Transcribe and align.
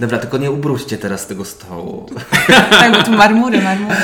Dobra, 0.00 0.18
tylko 0.18 0.38
nie 0.38 0.50
ubruźcie 0.50 0.98
teraz 0.98 1.26
tego 1.26 1.44
stołu. 1.44 2.06
tak, 2.70 2.92
bo 2.92 3.02
tu 3.02 3.10
marmury, 3.10 3.62
marmury. 3.62 3.96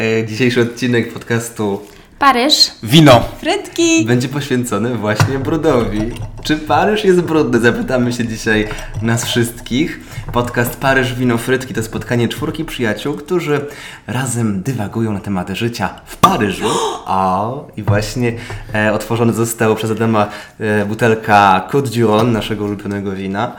E, 0.00 0.26
Dzisiejszy 0.26 0.60
odcinek 0.60 1.12
podcastu 1.12 1.82
Paryż. 2.18 2.70
Wino. 2.82 3.20
Frytki! 3.40 4.04
będzie 4.04 4.28
poświęcony 4.28 4.94
właśnie 4.94 5.38
brudowi. 5.38 6.00
Czy 6.42 6.56
Paryż 6.56 7.04
jest 7.04 7.20
brudny? 7.20 7.60
Zapytamy 7.60 8.12
się 8.12 8.26
dzisiaj 8.26 8.68
nas 9.02 9.24
wszystkich. 9.24 10.00
Podcast 10.32 10.76
Paryż 10.76 11.14
Wino 11.14 11.38
Frytki 11.38 11.74
to 11.74 11.82
spotkanie 11.82 12.28
czwórki 12.28 12.64
przyjaciół, 12.64 13.14
którzy 13.14 13.60
razem 14.06 14.62
dywagują 14.62 15.12
na 15.12 15.20
temat 15.20 15.48
życia 15.48 15.90
w 16.04 16.16
Paryżu. 16.16 16.68
O, 17.10 17.68
i 17.76 17.82
właśnie 17.82 18.32
e, 18.74 18.92
otworzony 18.92 19.32
został 19.32 19.76
przez 19.76 19.90
Adama 19.90 20.26
e, 20.60 20.84
butelka 20.86 21.68
Côte 21.72 21.88
Rhône, 21.88 22.32
naszego 22.32 22.64
ulubionego 22.64 23.12
wina. 23.12 23.56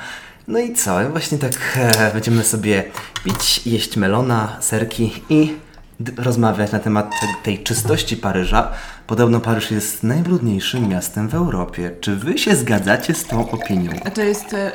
No 0.50 0.60
i 0.60 0.74
co? 0.74 1.10
Właśnie 1.10 1.38
tak 1.38 1.54
e, 1.76 2.12
będziemy 2.14 2.44
sobie 2.44 2.84
pić, 3.24 3.68
jeść 3.68 3.98
melona, 3.98 4.58
serki 4.60 5.12
i 5.30 5.54
rozmawiać 6.18 6.72
na 6.72 6.80
temat 6.80 7.12
te, 7.22 7.28
tej 7.44 7.64
czystości 7.64 8.18
Paryża. 8.18 8.72
Podobno 9.08 9.40
Paryż 9.40 9.72
jest 9.72 10.04
najbrudniejszym 10.04 10.88
miastem 10.90 11.30
w 11.30 11.36
Europie. 11.36 11.92
Czy 12.02 12.16
wy 12.16 12.38
się 12.38 12.56
zgadzacie 12.56 13.14
z 13.14 13.26
tą 13.26 13.52
opinią? 13.52 13.92
A 14.06 14.10
to 14.12 14.22
jest 14.22 14.54
e, 14.54 14.72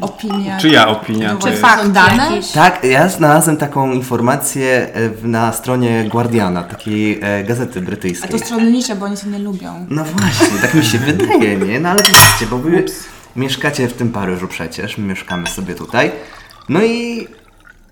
opinia... 0.00 0.58
Czyja 0.58 0.88
opinia 0.88 1.32
No 1.32 1.38
to 1.38 1.44
Czy 1.44 1.50
jest? 1.50 1.62
fakt 1.62 1.88
dane? 1.90 2.30
Tak, 2.54 2.84
ja 2.84 3.08
znalazłem 3.08 3.56
taką 3.56 3.92
informację 3.92 4.94
e, 4.94 5.26
na 5.28 5.52
stronie 5.52 6.08
Guardiana, 6.10 6.62
takiej 6.62 7.20
e, 7.22 7.44
gazety 7.44 7.78
A 7.78 7.82
brytyjskiej. 7.82 8.30
to 8.30 8.38
stronnicze, 8.38 8.96
bo 8.96 9.06
oni 9.06 9.16
się 9.16 9.28
nie 9.28 9.38
lubią. 9.38 9.86
No 9.90 10.04
właśnie, 10.04 10.58
tak 10.62 10.74
mi 10.74 10.84
się 10.84 10.98
wydaje, 10.98 11.56
nie? 11.56 11.80
No 11.80 11.88
ale 11.88 12.02
wiecie, 12.02 12.46
bo 12.50 12.58
wy 12.58 12.84
mieszkacie 13.36 13.88
w 13.88 13.92
tym 13.92 14.12
Paryżu 14.12 14.48
przecież, 14.48 14.98
my 14.98 15.06
mieszkamy 15.06 15.46
sobie 15.46 15.74
tutaj. 15.74 16.12
No 16.68 16.84
i 16.84 17.28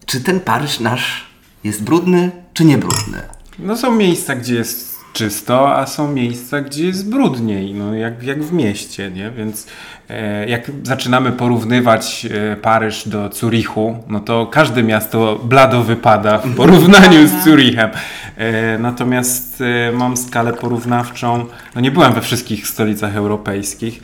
czy 0.07 0.21
ten 0.21 0.41
Paryż 0.41 0.81
nasz 0.81 1.27
jest 1.65 1.83
brudny, 1.83 2.31
czy 2.55 2.65
nie 2.65 2.79
brudny? 2.79 3.23
No 3.59 3.77
są 3.77 3.91
miejsca, 3.95 4.37
gdzie 4.37 4.55
jest 4.55 4.94
czysto, 5.15 5.77
a 5.77 5.87
są 5.87 6.13
miejsca, 6.13 6.61
gdzie 6.61 6.87
jest 6.87 7.11
brudniej, 7.11 7.75
no 7.75 7.95
jak, 7.95 8.23
jak 8.23 8.43
w 8.43 8.53
mieście, 8.53 9.11
nie? 9.11 9.31
Więc 9.31 9.67
e, 10.09 10.49
jak 10.49 10.71
zaczynamy 10.83 11.33
porównywać 11.33 12.27
e, 12.31 12.57
Paryż 12.57 13.09
do 13.09 13.31
Zurichu, 13.33 13.97
no 14.09 14.21
to 14.21 14.47
każde 14.47 14.83
miasto 14.83 15.41
blado 15.45 15.83
wypada 15.83 16.39
w 16.39 16.55
porównaniu 16.57 17.27
z 17.27 17.45
Zurichem. 17.45 17.91
E, 18.37 18.79
natomiast 18.79 19.61
e, 19.61 19.93
mam 19.93 20.17
skalę 20.17 20.53
porównawczą, 20.53 21.45
no 21.75 21.81
nie 21.81 21.91
byłem 21.91 22.13
we 22.13 22.21
wszystkich 22.21 22.69
stolicach 22.69 23.17
europejskich, 23.17 24.01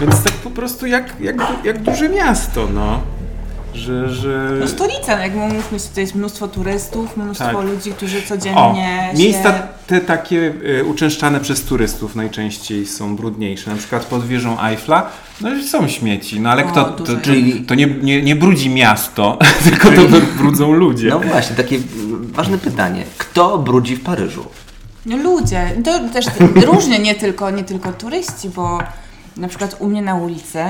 więc 0.00 0.24
tak 0.24 0.32
po 0.32 0.50
prostu 0.50 0.86
jak, 0.86 1.20
jak, 1.20 1.36
jak 1.64 1.82
duże 1.82 2.08
miasto, 2.08 2.68
no. 2.74 3.21
Że, 3.74 4.08
że... 4.14 4.56
No 4.60 4.68
stolica, 4.68 5.20
jak 5.22 5.34
mówmy 5.34 5.78
się, 5.78 5.88
to 5.94 6.00
jest 6.00 6.14
mnóstwo 6.14 6.48
turystów, 6.48 7.16
mnóstwo 7.16 7.44
Tak. 7.44 7.64
ludzi, 7.64 7.92
którzy 7.92 8.18
O, 8.18 8.22
codziennie 8.28 9.12
miejsca 9.18 9.52
się... 9.52 9.62
te 9.86 10.00
takie 10.00 10.54
y, 10.80 10.84
uczęszczane 10.84 11.40
przez 11.40 11.62
turystów 11.64 12.16
najczęściej 12.16 12.86
są 12.86 13.16
brudniejsze. 13.16 13.70
Na 13.70 13.76
przykład 13.76 14.04
pod 14.04 14.26
wieżą 14.26 14.62
Eiffla, 14.62 15.10
no 15.40 15.54
i 15.54 15.64
są 15.64 15.88
śmieci, 15.88 16.40
no 16.40 16.50
ale 16.50 16.64
O, 16.64 16.68
kto, 16.68 16.84
to, 16.84 17.16
czyli 17.22 17.64
to 17.64 17.74
nie, 17.74 17.86
nie, 17.86 18.22
nie 18.22 18.36
brudzi 18.36 18.70
miasto, 18.70 19.38
tylko 19.64 19.88
to 19.88 20.02
brudzą 20.36 20.72
ludzie. 20.72 21.08
No 21.08 21.20
właśnie, 21.20 21.56
takie 21.56 21.78
ważne 22.20 22.58
pytanie. 22.58 23.04
Kto 23.18 23.58
brudzi 23.58 23.96
w 23.96 24.02
Paryżu? 24.02 24.44
No 25.06 25.16
ludzie, 25.16 25.70
to 25.84 26.08
też 26.08 26.26
różnie, 26.72 26.98
nie 26.98 27.14
tylko, 27.14 27.50
nie 27.50 27.64
tylko 27.64 27.92
turyści, 27.92 28.48
bo 28.48 28.78
na 29.36 29.48
przykład 29.48 29.76
u 29.78 29.88
mnie 29.88 30.02
na 30.02 30.14
ulicy 30.14 30.64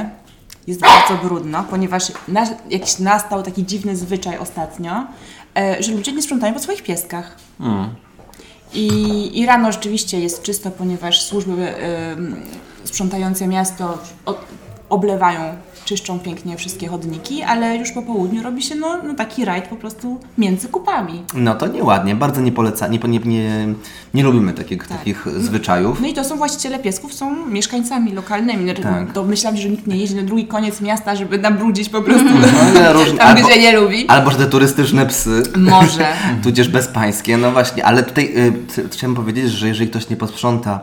jest 0.66 0.80
bardzo 0.80 1.24
brudno, 1.24 1.64
ponieważ 1.70 2.12
na, 2.28 2.46
jakiś 2.70 2.98
nastał 2.98 3.42
taki 3.42 3.66
dziwny 3.66 3.96
zwyczaj 3.96 4.38
ostatnio, 4.38 5.06
e, 5.56 5.82
że 5.82 5.92
ludzie 5.92 6.12
nie 6.12 6.22
sprzątają 6.22 6.54
po 6.54 6.60
swoich 6.60 6.82
pieskach. 6.82 7.36
Mm. 7.60 7.94
I, 8.74 9.40
I 9.40 9.46
rano 9.46 9.72
rzeczywiście 9.72 10.20
jest 10.20 10.42
czysto, 10.42 10.70
ponieważ 10.70 11.22
służby 11.22 11.74
sprzątające 12.84 13.46
miasto 13.46 13.98
o, 14.26 14.34
oblewają, 14.92 15.40
czyszczą 15.84 16.18
pięknie 16.18 16.56
wszystkie 16.56 16.88
chodniki, 16.88 17.42
ale 17.42 17.76
już 17.76 17.92
po 17.92 18.02
południu 18.02 18.42
robi 18.42 18.62
się 18.62 18.74
no, 18.74 18.98
no 19.02 19.14
taki 19.14 19.44
rajd 19.44 19.64
po 19.64 19.76
prostu 19.76 20.20
między 20.38 20.68
kupami. 20.68 21.22
No 21.34 21.54
to 21.54 21.66
nieładnie, 21.66 22.14
bardzo 22.14 22.40
nie 22.40 22.52
poleca, 22.52 22.88
nie, 22.88 22.98
nie, 22.98 23.18
nie, 23.18 23.68
nie 24.14 24.22
lubimy 24.22 24.52
takich, 24.52 24.86
takich 24.88 25.26
zwyczajów. 25.38 26.00
No 26.00 26.06
i 26.08 26.12
to 26.14 26.24
są 26.24 26.36
właściciele 26.36 26.78
piesków, 26.78 27.14
są 27.14 27.46
mieszkańcami 27.46 28.12
lokalnymi. 28.12 28.64
No, 28.64 28.74
Tak. 28.82 29.12
To 29.12 29.24
myślałam, 29.24 29.56
że 29.60 29.68
nikt 29.68 29.86
nie 29.86 29.96
jeździ 29.96 30.16
na 30.16 30.22
drugi 30.22 30.46
koniec 30.46 30.80
miasta, 30.80 31.16
żeby 31.16 31.38
nabrudzić 31.38 31.88
po 31.88 32.02
prostu 32.02 32.28
No, 32.74 32.92
różne- 32.92 33.18
tam, 33.18 33.36
albo- 33.36 33.48
gdzie 33.48 33.60
nie 33.60 33.72
lubi. 33.80 34.08
Albo 34.08 34.30
że 34.30 34.36
te 34.38 34.46
turystyczne 34.46 35.06
psy. 35.06 35.42
Może. 35.56 36.06
Tudzież 36.44 36.68
bezpańskie, 36.68 37.36
no 37.36 37.52
właśnie, 37.52 37.84
ale 37.84 38.02
tutaj 38.02 38.32
y, 38.78 38.88
chciałem 38.88 39.14
powiedzieć, 39.16 39.50
że 39.50 39.68
jeżeli 39.68 39.90
ktoś 39.90 40.08
nie 40.08 40.16
posprząta 40.16 40.80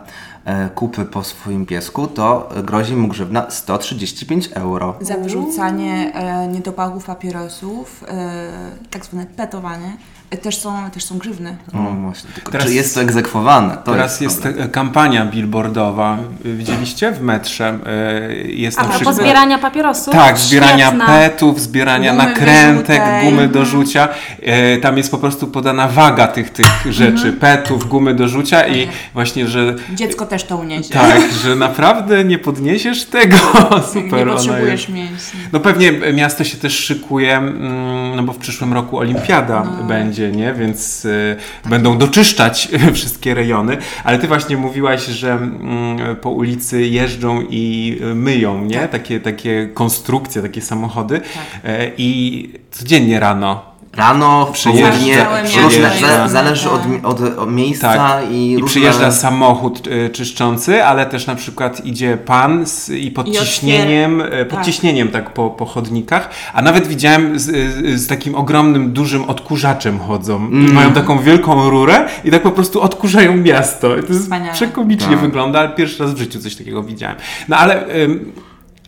kupy 0.75 1.05
po 1.05 1.23
swoim 1.23 1.65
piesku, 1.65 2.07
to 2.07 2.49
e, 2.55 2.63
grozi 2.63 2.95
mu 2.95 3.07
grzywna 3.07 3.51
135 3.51 4.49
euro. 4.53 4.95
Za 5.01 5.17
wyrzucanie 5.17 6.13
e, 6.13 6.47
niedopałków 6.47 7.05
papierosów, 7.05 8.03
e, 8.07 8.51
tak 8.89 9.05
zwane 9.05 9.25
petowanie, 9.25 9.87
e, 9.87 10.18
też 10.37 10.57
są, 10.57 10.89
też 10.93 11.03
są 11.03 11.17
grzywny. 11.17 11.57
O, 11.73 11.77
właśnie. 11.77 12.29
Tylko, 12.35 12.51
Teraz- 12.51 12.67
czy 12.67 12.73
jest 12.73 12.95
to 12.95 13.01
egzekwowane? 13.01 13.77
To 13.85 13.91
Teraz 13.91 14.21
jest 14.21 14.41
problem. 14.41 14.65
e, 14.65 14.69
kampania 14.69 15.25
billboardowa. 15.25 16.17
Y, 16.45 16.53
Widzieliście 16.55 17.11
w 17.11 17.21
metrze? 17.21 17.79
e, 17.85 18.33
Jest 18.49 18.79
A 18.79 18.81
na 18.81 18.87
propos 18.87 18.95
przykład... 19.07 19.15
zbierania 19.15 19.57
papierosów. 19.57 20.13
Tak, 20.13 20.37
zbierania 20.37 20.87
Świetna. 20.87 21.05
petów, 21.05 21.61
zbierania 21.61 22.11
Gumy 22.11 22.23
nakrętek, 22.23 23.01
wyrzutej. 23.03 23.23
gumy 23.31 23.47
do 23.47 23.65
rzucia. 23.65 24.07
E, 24.43 24.77
tam 24.77 24.97
jest 24.97 25.11
po 25.11 25.17
prostu 25.17 25.47
podana 25.47 25.87
waga 25.87 26.27
tych, 26.27 26.49
tych 26.49 26.67
rzeczy, 26.89 27.33
petów, 27.33 27.87
gumy 27.87 28.13
do 28.13 28.27
rzucia 28.27 28.67
i 28.67 28.87
właśnie, 29.13 29.47
że 29.47 29.75
Dziecko 29.93 30.25
też 30.25 30.43
to 30.43 30.57
uniesie. 30.57 30.93
tak, 30.93 31.21
że 31.43 31.55
naprawdę 31.55 32.23
nie 32.23 32.39
podniesiesz 32.39 33.05
tego. 33.05 33.37
Super, 33.93 34.27
nie 34.27 34.33
potrzebujesz 34.33 34.81
jest. 34.81 34.89
mięśni. 34.89 35.39
No 35.53 35.59
pewnie 35.59 35.91
miasto 36.13 36.43
się 36.43 36.57
też 36.57 36.73
szykuje, 36.79 37.37
mm, 37.37 38.15
no 38.15 38.23
bo 38.23 38.33
w 38.33 38.37
przyszłym 38.37 38.73
roku 38.73 38.97
olimpiada 38.97 39.63
No. 39.77 39.83
będzie, 39.83 40.18
nie? 40.27 40.53
Więc 40.53 41.05
y, 41.05 41.35
będą 41.65 41.97
doczyszczać 41.97 42.69
wszystkie 42.93 43.33
rejony. 43.33 43.77
Ale 44.03 44.19
ty 44.19 44.27
właśnie 44.27 44.57
mówiłaś, 44.57 45.05
że 45.05 45.31
mm, 45.31 46.15
po 46.15 46.29
ulicy 46.29 46.87
jeżdżą 46.87 47.41
i 47.49 47.97
myją, 48.15 48.65
nie? 48.65 48.79
Tak. 48.79 48.99
Takie, 48.99 49.19
takie 49.19 49.69
konstrukcje, 49.73 50.41
takie 50.41 50.61
samochody. 50.61 51.21
E, 51.63 51.91
I 51.97 52.49
codziennie 52.71 53.19
rano 53.19 53.68
Rano, 53.93 54.45
w 54.45 54.51
Przyjeżdża- 54.51 54.89
południe, 54.89 55.25
różne, 55.63 56.29
zależy 56.29 56.69
od, 56.69 56.81
od, 57.03 57.21
od 57.37 57.51
miejsca 57.51 57.93
Tak. 57.93 58.31
i, 58.31 58.51
I 58.51 58.57
różne... 58.57 58.67
przyjeżdża 58.67 59.11
samochód 59.11 59.87
y, 59.87 60.09
czyszczący, 60.09 60.83
ale 60.83 61.05
też 61.05 61.27
na 61.27 61.35
przykład 61.35 61.85
idzie 61.85 62.17
pan 62.17 62.65
z, 62.65 62.89
i 62.89 63.11
pod 63.11 63.27
I 63.27 63.31
ciśnieniem, 63.31 64.21
y, 64.21 64.45
pod 64.45 64.55
tak. 64.57 64.65
ciśnieniem 64.65 65.07
tak 65.07 65.33
po, 65.33 65.49
po 65.49 65.65
chodnikach, 65.65 66.29
a 66.53 66.61
nawet 66.61 66.87
widziałem 66.87 67.39
z, 67.39 67.49
y, 67.49 67.99
z 67.99 68.07
takim 68.07 68.35
ogromnym, 68.35 68.91
dużym 68.93 69.23
odkurzaczem 69.23 69.99
chodzą. 69.99 70.35
Mm. 70.35 70.73
Mają 70.73 70.93
taką 70.93 71.19
wielką 71.19 71.69
rurę 71.69 72.05
i 72.23 72.31
tak 72.31 72.41
po 72.43 72.51
prostu 72.51 72.81
odkurzają 72.81 73.37
miasto. 73.37 73.97
I 73.97 74.01
to 74.01 74.07
jest 74.07 74.21
Wspaniale. 74.21 74.53
przekomicznie 74.53 75.07
Tak. 75.15 75.19
wygląda, 75.19 75.59
ale 75.59 75.69
pierwszy 75.69 76.03
raz 76.03 76.13
w 76.13 76.17
życiu 76.17 76.39
coś 76.39 76.55
takiego 76.55 76.83
widziałem. 76.83 77.15
No 77.47 77.57
ale... 77.57 77.95
ym, 78.03 78.31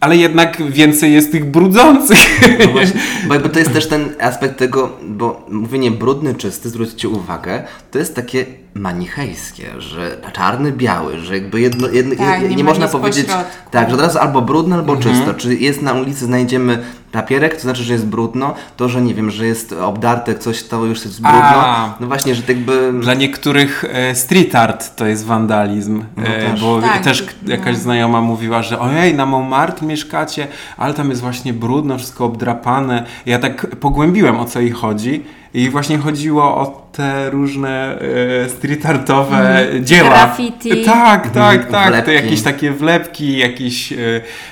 ale 0.02 0.18
jednak 0.18 0.72
więcej 0.72 1.14
jest 1.14 1.32
tych 1.32 1.46
brudzących. 1.46 2.42
No 2.60 2.68
właśnie, 2.72 3.02
bo 3.28 3.34
jakby 3.34 3.50
to 3.50 3.60
jest 3.60 3.74
też 3.74 3.88
ten 3.88 4.10
aspekt 4.20 4.58
tego, 4.58 4.98
bo 5.08 5.46
mówienie 5.50 5.92
brudny, 5.92 6.36
czysty, 6.36 6.70
zwróćcie 6.70 7.10
uwagę, 7.10 7.64
to 7.92 8.00
jest 8.00 8.16
takie 8.16 8.46
manichejskie, 8.74 9.66
że 9.82 10.18
czarny, 10.34 10.72
biały, 10.72 11.20
że 11.20 11.34
jakby 11.38 11.62
jedno, 11.62 11.88
jedno 11.88 12.16
Tak, 12.16 12.42
nie, 12.50 12.56
nie 12.56 12.64
można 12.64 12.88
powiedzieć 12.88 13.26
pośrodku. 13.26 13.52
tak, 13.72 13.90
że 13.90 13.96
od 13.96 14.02
razu 14.02 14.20
albo 14.20 14.42
brudno, 14.42 14.76
albo 14.76 14.94
Mhm. 14.94 15.16
czysto. 15.16 15.34
Czy 15.34 15.56
jest 15.56 15.82
na 15.82 15.94
ulicy, 15.94 16.26
znajdziemy 16.26 16.84
papierek, 17.12 17.56
to 17.56 17.62
znaczy, 17.62 17.84
że 17.84 17.94
jest 17.94 18.06
brudno, 18.06 18.54
to, 18.78 18.90
że 18.90 19.02
nie 19.02 19.14
wiem, 19.14 19.32
że 19.32 19.46
jest 19.46 19.74
obdarte 19.74 20.36
coś, 20.36 20.64
to 20.64 20.86
już 20.86 21.06
jest 21.06 21.22
brudno. 21.22 21.42
A. 21.44 21.96
No 22.00 22.08
właśnie, 22.08 22.36
że 22.36 22.42
tak 22.42 22.50
jakby... 22.50 22.94
Dla 23.02 23.14
niektórych 23.14 23.86
e, 23.92 24.16
street 24.16 24.56
art 24.56 24.96
to 24.96 25.06
jest 25.06 25.26
wandalizm, 25.26 26.04
No 26.18 26.24
e, 26.28 26.52
też. 26.52 26.62
bo 26.62 26.82
Tak, 26.82 27.04
też 27.04 27.26
no. 27.44 27.52
jakaś 27.52 27.78
znajoma 27.78 28.22
mówiła, 28.22 28.64
że 28.64 28.80
ojej, 28.80 29.16
na 29.16 29.26
Montmartre 29.26 29.88
mieszkacie, 29.88 30.48
ale 30.78 30.94
tam 30.94 31.10
jest 31.10 31.22
właśnie 31.22 31.54
brudno, 31.54 31.98
wszystko 31.98 32.26
obdrapane. 32.26 33.06
Ja 33.26 33.40
tak 33.40 33.76
pogłębiłem, 33.76 34.40
o 34.40 34.46
co 34.46 34.60
jej 34.60 34.72
chodzi 34.72 35.24
i 35.54 35.70
właśnie 35.70 35.98
chodziło 35.98 36.44
o 36.44 36.88
te 36.92 37.30
różne 37.30 38.00
e, 38.46 38.50
street 38.50 38.86
artowe 38.86 39.68
dzieła. 39.82 40.10
Graffiti. 40.10 40.86
Tak, 40.86 41.30
tak, 41.30 41.56
Mhm, 41.56 41.72
tak. 41.72 41.90
wlepki. 41.92 42.06
To 42.06 42.12
jakieś 42.12 42.42
takie 42.42 42.72
wlepki, 42.72 43.38
jakieś 43.38 43.94
e, 43.94 43.98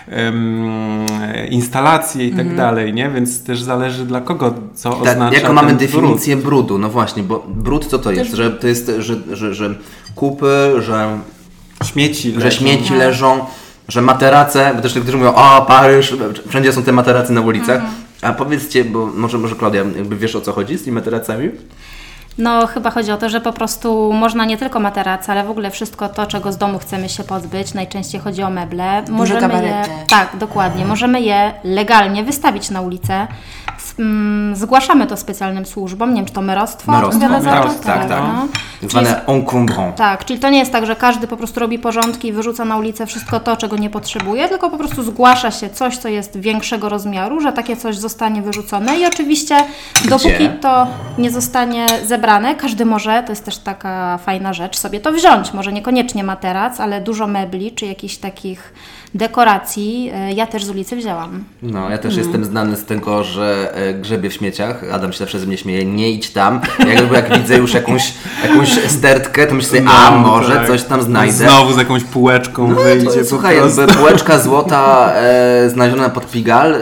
em, 0.07 1.05
instalacje 1.49 2.27
i 2.27 2.31
tak 2.31 2.55
dalej, 2.55 2.93
nie? 2.93 3.09
Więc 3.09 3.43
też 3.43 3.61
zależy 3.61 4.05
dla 4.05 4.21
kogo, 4.21 4.53
co 4.75 4.89
Tak, 4.89 5.01
oznacza 5.01 5.37
jaką 5.39 5.53
mamy 5.53 5.67
brud. 5.67 5.79
definicję 5.79 6.35
brudu? 6.37 6.77
No 6.77 6.89
właśnie, 6.89 7.23
bo 7.23 7.43
brud 7.47 7.85
co 7.85 7.99
to 7.99 8.11
jest? 8.11 8.33
Że 8.35 8.51
to 8.51 8.67
jest, 8.67 8.91
że, 8.99 9.15
że, 9.33 9.53
że 9.53 9.75
kupy, 10.15 10.71
że 10.79 11.17
Śmieci 11.83 12.31
że 12.31 12.39
leżą. 12.39 12.57
śmieci 12.59 12.93
leżą, 12.93 13.39
że 13.87 14.01
materace, 14.01 14.71
bo 14.75 14.81
też 14.81 14.95
niektórzy 14.95 15.17
mówią, 15.17 15.33
o 15.35 15.65
Paryż, 15.67 16.15
wszędzie 16.47 16.73
są 16.73 16.83
te 16.83 16.91
materace 16.91 17.33
na 17.33 17.41
ulicach. 17.41 17.81
A 18.21 18.33
powiedzcie, 18.33 18.86
bo 18.86 19.06
może, 19.06 19.38
może 19.38 19.56
Klaudia, 19.56 19.83
jakby 19.83 20.16
wiesz 20.16 20.36
o 20.36 20.42
co 20.42 20.54
chodzi 20.54 20.77
z 20.77 20.83
tymi 20.83 20.95
materacami? 20.95 21.50
No, 22.37 22.67
chyba 22.67 22.91
chodzi 22.91 23.11
o 23.11 23.17
to, 23.17 23.29
że 23.29 23.41
po 23.41 23.53
prostu 23.53 24.13
można 24.13 24.45
nie 24.45 24.57
tylko 24.57 24.79
materac, 24.79 25.29
ale 25.29 25.43
w 25.43 25.49
ogóle 25.49 25.71
wszystko 25.71 26.09
to, 26.09 26.25
czego 26.27 26.51
z 26.51 26.57
domu 26.57 26.79
chcemy 26.79 27.09
się 27.09 27.23
pozbyć. 27.23 27.73
Najczęściej 27.73 28.21
chodzi 28.21 28.43
o 28.43 28.49
meble. 28.49 29.03
Możemy 29.09 29.65
je, 29.65 29.81
tak, 30.09 30.29
dokładnie. 30.37 30.85
Możemy 30.85 31.21
je 31.21 31.53
legalnie 31.63 32.23
wystawić 32.23 32.69
na 32.69 32.81
ulicę. 32.81 33.27
S- 33.77 33.95
mm, 33.99 34.55
Zgłaszamy 34.55 35.07
to 35.07 35.17
specjalnym 35.17 35.65
służbom. 35.65 36.09
Nie 36.09 36.15
wiem, 36.15 36.25
czy 36.25 36.33
to 36.33 36.41
merostwo 36.41 36.91
Merostwo, 36.91 37.25
odpowiada 37.25 37.41
za 37.43 37.49
to? 37.49 37.55
merostwo, 37.55 37.83
tak, 37.85 38.07
tak. 38.09 38.21
no. 38.23 38.47
Czyli 38.79 38.89
Zwane 38.91 39.25
encombrant. 39.25 39.95
Tak, 39.95 40.25
czyli 40.25 40.39
to 40.39 40.49
nie 40.49 40.59
jest 40.59 40.71
tak, 40.71 40.85
że 40.85 40.95
każdy 40.95 41.27
po 41.27 41.37
prostu 41.37 41.59
robi 41.59 41.79
porządki 41.79 42.27
i 42.27 42.31
wyrzuca 42.33 42.65
na 42.65 42.77
ulicę 42.77 43.05
wszystko 43.05 43.39
to, 43.39 43.57
czego 43.57 43.77
nie 43.77 43.89
potrzebuje, 43.89 44.47
tylko 44.49 44.69
po 44.69 44.77
prostu 44.77 45.03
zgłasza 45.03 45.51
się 45.51 45.69
coś, 45.69 45.97
co 45.97 46.07
jest 46.09 46.37
większego 46.39 46.89
rozmiaru, 46.89 47.41
że 47.41 47.53
takie 47.53 47.77
coś 47.77 47.97
zostanie 47.97 48.41
wyrzucone 48.41 48.97
i 48.99 49.05
oczywiście 49.05 49.55
dopóki 50.09 50.49
to 50.61 50.87
nie 51.17 51.31
zostanie 51.31 51.85
zebrane, 52.05 52.19
każdy 52.56 52.86
może, 52.86 53.24
to 53.24 53.31
jest 53.31 53.45
też 53.45 53.57
taka 53.57 54.18
fajna 54.18 54.54
rzecz, 54.54 54.77
sobie 54.77 55.00
to 55.00 55.12
wziąć. 55.12 55.54
Może 55.54 55.74
niekoniecznie 55.74 56.24
materac, 56.24 56.80
ale 56.80 57.01
dużo 57.01 57.27
mebli 57.27 57.71
czy 57.71 57.86
jakichś 57.86 58.18
takich 58.18 58.74
dekoracji 59.15 60.11
e, 60.13 60.33
ja 60.33 60.47
też 60.47 60.65
z 60.65 60.69
ulicy 60.69 60.95
wzięłam. 60.95 61.44
No, 61.61 61.89
ja 61.89 61.97
też 61.97 62.15
jestem 62.17 62.45
znany 62.45 62.75
z 62.77 62.85
tego, 62.85 63.23
że 63.23 63.71
e, 63.75 63.94
grzebię 63.94 64.29
w 64.29 64.33
śmieciach. 64.33 64.83
Adam 64.91 65.11
się 65.13 65.19
zawsze 65.19 65.39
ze 65.39 65.45
mnie 65.45 65.57
śmieje, 65.57 65.85
nie 65.85 66.11
idź 66.11 66.29
tam. 66.29 66.61
Jak, 66.88 67.11
jak 67.11 67.38
widzę 67.39 67.57
już 67.57 67.73
jakąś, 67.73 68.13
jakąś 68.44 68.69
stertkę, 68.91 69.47
to 69.47 69.56
myślę, 69.56 69.81
a 69.88 70.11
może 70.11 70.56
tak. 70.56 70.67
coś 70.67 70.83
tam 70.83 71.01
znajdę. 71.01 71.33
Znowu 71.33 71.73
z 71.73 71.77
jakąś 71.77 72.03
półeczką 72.03 72.75
wyjdzie 72.75 73.06
To, 73.07 73.19
po 73.19 73.25
słuchaj, 73.25 73.56
jakby 73.57 73.88
półeczka 73.94 74.39
złota 74.39 75.11
e, 75.15 75.69
znaleziona 75.69 76.09
pod 76.09 76.31
Pigal. 76.31 76.75
E, 76.75 76.79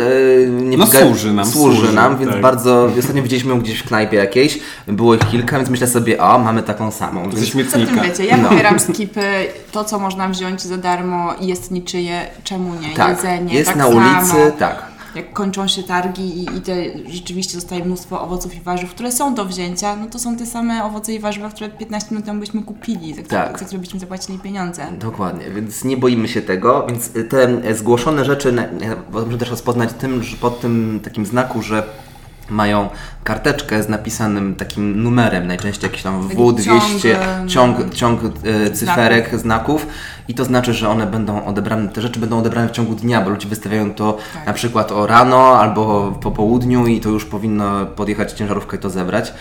nie 0.50 0.78
No 0.78 0.86
Pigal- 0.86 1.06
służy 1.06 1.34
nam, 1.34 1.46
Służy, 1.46 1.78
służy, 1.78 1.94
nam, 1.94 2.18
więc 2.18 2.32
tak. 2.32 2.42
bardzo. 2.42 2.90
Ostatnio 3.00 3.24
widzieliśmy 3.24 3.50
ją 3.54 3.60
gdzieś 3.60 3.80
w 3.80 3.88
knajpie 3.88 4.18
jakiejś. 4.18 4.60
Było 4.88 5.16
ich 5.16 5.28
kilka, 5.32 5.58
więc 5.58 5.70
myślę 5.70 5.88
sobie, 5.88 6.22
o, 6.22 6.40
mamy 6.40 6.64
taką 6.64 6.92
samą. 6.92 7.24
Ze 7.24 7.30
Więc, 7.30 7.40
Co 7.40 7.54
tym 7.54 7.66
śmietnika. 7.66 8.04
wiecie? 8.04 8.26
Ja 8.26 8.38
No. 8.38 8.50
pobieram 8.50 8.80
skipy, 8.80 9.22
to 9.72 9.84
co 9.84 10.00
można 10.00 10.30
wziąć 10.30 10.62
za 10.62 10.78
darmo 10.78 11.34
i 11.42 11.48
jest 11.48 11.72
niczyje, 11.72 12.17
czemu 12.44 12.76
nie? 12.76 12.90
tak, 12.96 13.10
Jedzenie, 13.10 13.54
jest 13.54 13.68
tak 13.68 13.78
na 13.78 13.84
samo. 13.88 13.96
ulicy, 13.98 14.52
tak. 14.60 14.88
Jak 15.16 15.34
kończą 15.34 15.68
się 15.68 15.84
targi 15.84 16.40
i, 16.40 16.58
i 16.58 16.62
te 16.62 16.74
rzeczywiście 17.10 17.54
zostaje 17.54 17.86
mnóstwo 17.86 18.22
owoców 18.22 18.56
i 18.56 18.62
warzyw, 18.62 18.90
które 18.92 19.12
są 19.12 19.36
do 19.36 19.46
wzięcia, 19.46 19.96
no 19.96 20.08
to 20.08 20.20
są 20.20 20.38
te 20.38 20.46
same 20.46 20.84
owoce 20.84 21.14
i 21.14 21.20
warzywa, 21.20 21.50
które 21.50 21.70
15 21.70 22.08
minut 22.12 22.26
temu 22.26 22.40
byśmy 22.40 22.64
kupili, 22.64 23.14
za 23.14 23.22
które, 23.22 23.42
Tak. 23.42 23.60
za 23.60 23.66
które 23.66 23.80
byśmy 23.80 24.00
zapłacili 24.00 24.40
pieniądze. 24.40 24.86
Dokładnie, 25.00 25.46
więc 25.50 25.84
nie 25.84 25.98
boimy 25.98 26.28
się 26.28 26.42
tego, 26.42 26.88
więc 26.90 27.12
te 27.30 27.44
e, 27.70 27.76
zgłoszone 27.76 28.26
rzeczy 28.26 28.54
możemy 29.12 29.38
też 29.38 29.50
rozpoznać 29.50 29.90
tym, 30.00 30.24
że 30.24 30.38
pod 30.38 30.60
tym 30.62 31.00
takim 31.04 31.26
znaku, 31.26 31.62
że 31.62 31.84
mają 32.50 32.90
karteczkę 33.24 33.84
z 33.84 33.90
napisanym 33.90 34.56
takim 34.56 35.04
numerem, 35.04 35.48
najczęściej 35.48 35.90
jakiś 35.90 36.04
tam 36.04 36.24
Taki 36.30 36.36
W200, 36.42 36.70
ciąg, 37.48 37.50
ciąg, 37.50 37.94
ciąg 37.96 38.22
e, 38.44 38.72
cyferek, 38.72 39.40
znaków 39.40 39.88
i 40.28 40.34
to 40.34 40.46
znaczy, 40.46 40.74
że 40.74 40.90
one 40.90 41.08
będą 41.08 41.46
odebrane, 41.46 41.90
te 41.90 42.02
rzeczy 42.02 42.20
będą 42.20 42.40
odebrane 42.40 42.68
w 42.68 42.72
ciągu 42.72 42.96
dnia, 42.96 43.22
bo 43.22 43.30
ludzie 43.30 43.48
wystawiają 43.48 43.94
to 43.94 44.18
Tak. 44.34 44.48
na 44.48 44.54
przykład 44.54 44.92
o 44.92 45.08
rano 45.08 45.60
albo 45.60 46.12
po 46.22 46.32
południu 46.32 46.88
i 46.88 47.00
to 47.00 47.10
już 47.10 47.26
powinno 47.26 47.86
podjechać 47.86 48.32
ciężarówka 48.32 48.78
i 48.78 48.80
to 48.80 48.90
zebrać. 48.90 49.34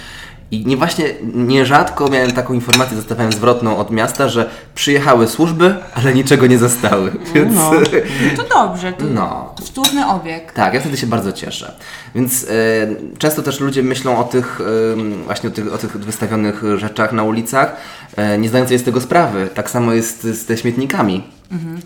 I 0.51 0.67
nie 0.67 0.77
właśnie 0.77 1.05
nierzadko 1.35 2.09
miałem 2.11 2.33
taką 2.33 2.55
informację, 2.55 2.97
dostawałem 2.97 3.33
zwrotną 3.33 3.77
od 3.77 3.91
miasta, 3.91 4.29
że 4.29 4.51
przyjechały 4.75 5.27
służby, 5.29 5.75
ale 5.95 6.15
niczego 6.15 6.47
nie 6.47 6.59
zostały. 6.59 7.13
Więc 7.35 7.55
No. 7.55 7.71
To 8.37 8.43
dobrze, 8.55 8.93
to 8.93 9.05
No. 9.05 9.55
wtórny 9.65 10.07
obieg. 10.07 10.53
tak, 10.53 10.75
ja 10.75 10.81
wtedy 10.81 10.97
się 10.97 11.07
bardzo 11.07 11.33
cieszę. 11.33 11.73
Więc 12.15 12.45
e, 12.45 12.49
często 13.19 13.43
też 13.43 13.61
ludzie 13.61 13.83
myślą 13.83 14.19
o 14.19 14.25
tych 14.25 14.61
e, 14.61 15.25
właśnie 15.25 15.49
o 15.49 15.53
tych, 15.53 15.73
o 15.75 15.79
tych 15.79 15.97
wystawionych 15.97 16.63
rzeczach 16.77 17.13
na 17.13 17.23
ulicach, 17.23 17.77
e, 18.17 18.39
nie 18.39 18.49
zdając 18.49 18.69
sobie 18.69 18.79
z 18.79 18.85
tego 18.85 19.01
sprawy. 19.01 19.49
Tak 19.55 19.71
samo 19.71 19.93
jest 19.93 20.23
z 20.23 20.47
te 20.47 20.57
śmietnikami. 20.57 21.25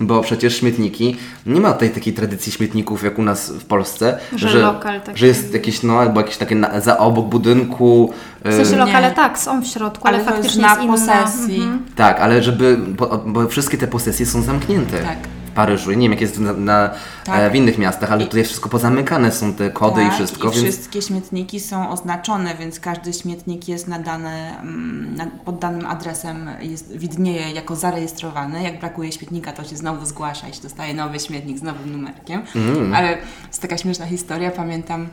Bo 0.00 0.20
przecież 0.20 0.56
śmietniki, 0.56 1.16
nie 1.46 1.60
ma 1.60 1.72
tej 1.72 1.90
takiej 1.90 2.12
tradycji 2.12 2.52
śmietników 2.52 3.02
jak 3.02 3.18
u 3.18 3.22
nas 3.22 3.50
w 3.50 3.64
Polsce, 3.64 4.18
Że 4.36 4.58
lokal 4.58 5.00
taki- 5.00 5.18
że 5.18 5.26
jest 5.26 5.54
jakieś, 5.54 5.82
no, 5.82 5.98
albo 6.00 6.20
jakieś 6.20 6.36
takie 6.36 6.54
na, 6.54 6.80
za 6.80 6.98
obok 6.98 7.26
budynku. 7.26 8.12
W 8.44 8.54
sensie 8.54 8.76
lokale 8.76 9.08
Nie. 9.08 9.14
tak, 9.14 9.38
są 9.38 9.62
w 9.62 9.66
środku, 9.66 10.08
ale, 10.08 10.16
Ale 10.16 10.26
faktycznie 10.26 10.62
na 10.62 10.76
posesji. 10.76 11.62
Mhm. 11.62 11.82
Tak, 11.96 12.20
ale 12.20 12.42
żeby, 12.42 12.76
bo, 12.98 13.22
bo 13.26 13.48
wszystkie 13.48 13.78
te 13.78 13.86
posesje 13.86 14.26
są 14.26 14.42
zamknięte. 14.42 14.98
Tak. 14.98 15.18
Paryżu. 15.60 15.90
Nie 15.90 15.96
wiem, 15.96 16.12
jak 16.12 16.20
jest 16.20 16.38
na, 16.38 16.52
na, 16.52 16.90
Tak. 17.24 17.40
e, 17.40 17.50
w 17.50 17.54
innych 17.54 17.78
miastach, 17.78 18.12
ale 18.12 18.24
tutaj 18.24 18.44
wszystko 18.44 18.68
pozamykane 18.68 19.32
są 19.32 19.54
te 19.54 19.70
kody 19.70 20.02
i 20.02 20.06
Tak, 20.06 20.14
wszystko. 20.14 20.48
I 20.48 20.52
więc... 20.52 20.64
wszystkie 20.64 21.02
śmietniki 21.02 21.60
są 21.60 21.90
oznaczone, 21.90 22.54
więc 22.54 22.80
każdy 22.80 23.12
śmietnik 23.12 23.68
jest 23.68 23.88
nadany, 23.88 24.58
mm, 24.60 25.30
pod 25.44 25.58
danym 25.58 25.86
adresem, 25.86 26.50
jest, 26.60 26.96
widnieje 26.96 27.50
jako 27.50 27.76
zarejestrowany. 27.76 28.62
Jak 28.62 28.80
brakuje 28.80 29.12
śmietnika, 29.12 29.52
to 29.52 29.64
się 29.64 29.76
znowu 29.76 30.06
zgłasza 30.06 30.48
i 30.48 30.54
się 30.54 30.62
dostaje 30.62 30.94
nowy 30.94 31.20
śmietnik 31.20 31.58
z 31.58 31.62
nowym 31.62 31.92
numerkiem. 31.92 32.42
Mm. 32.56 32.94
Ale 32.94 33.18
jest 33.48 33.62
taka 33.62 33.78
śmieszna 33.78 34.06
historia, 34.06 34.50
pamiętam 34.50 35.08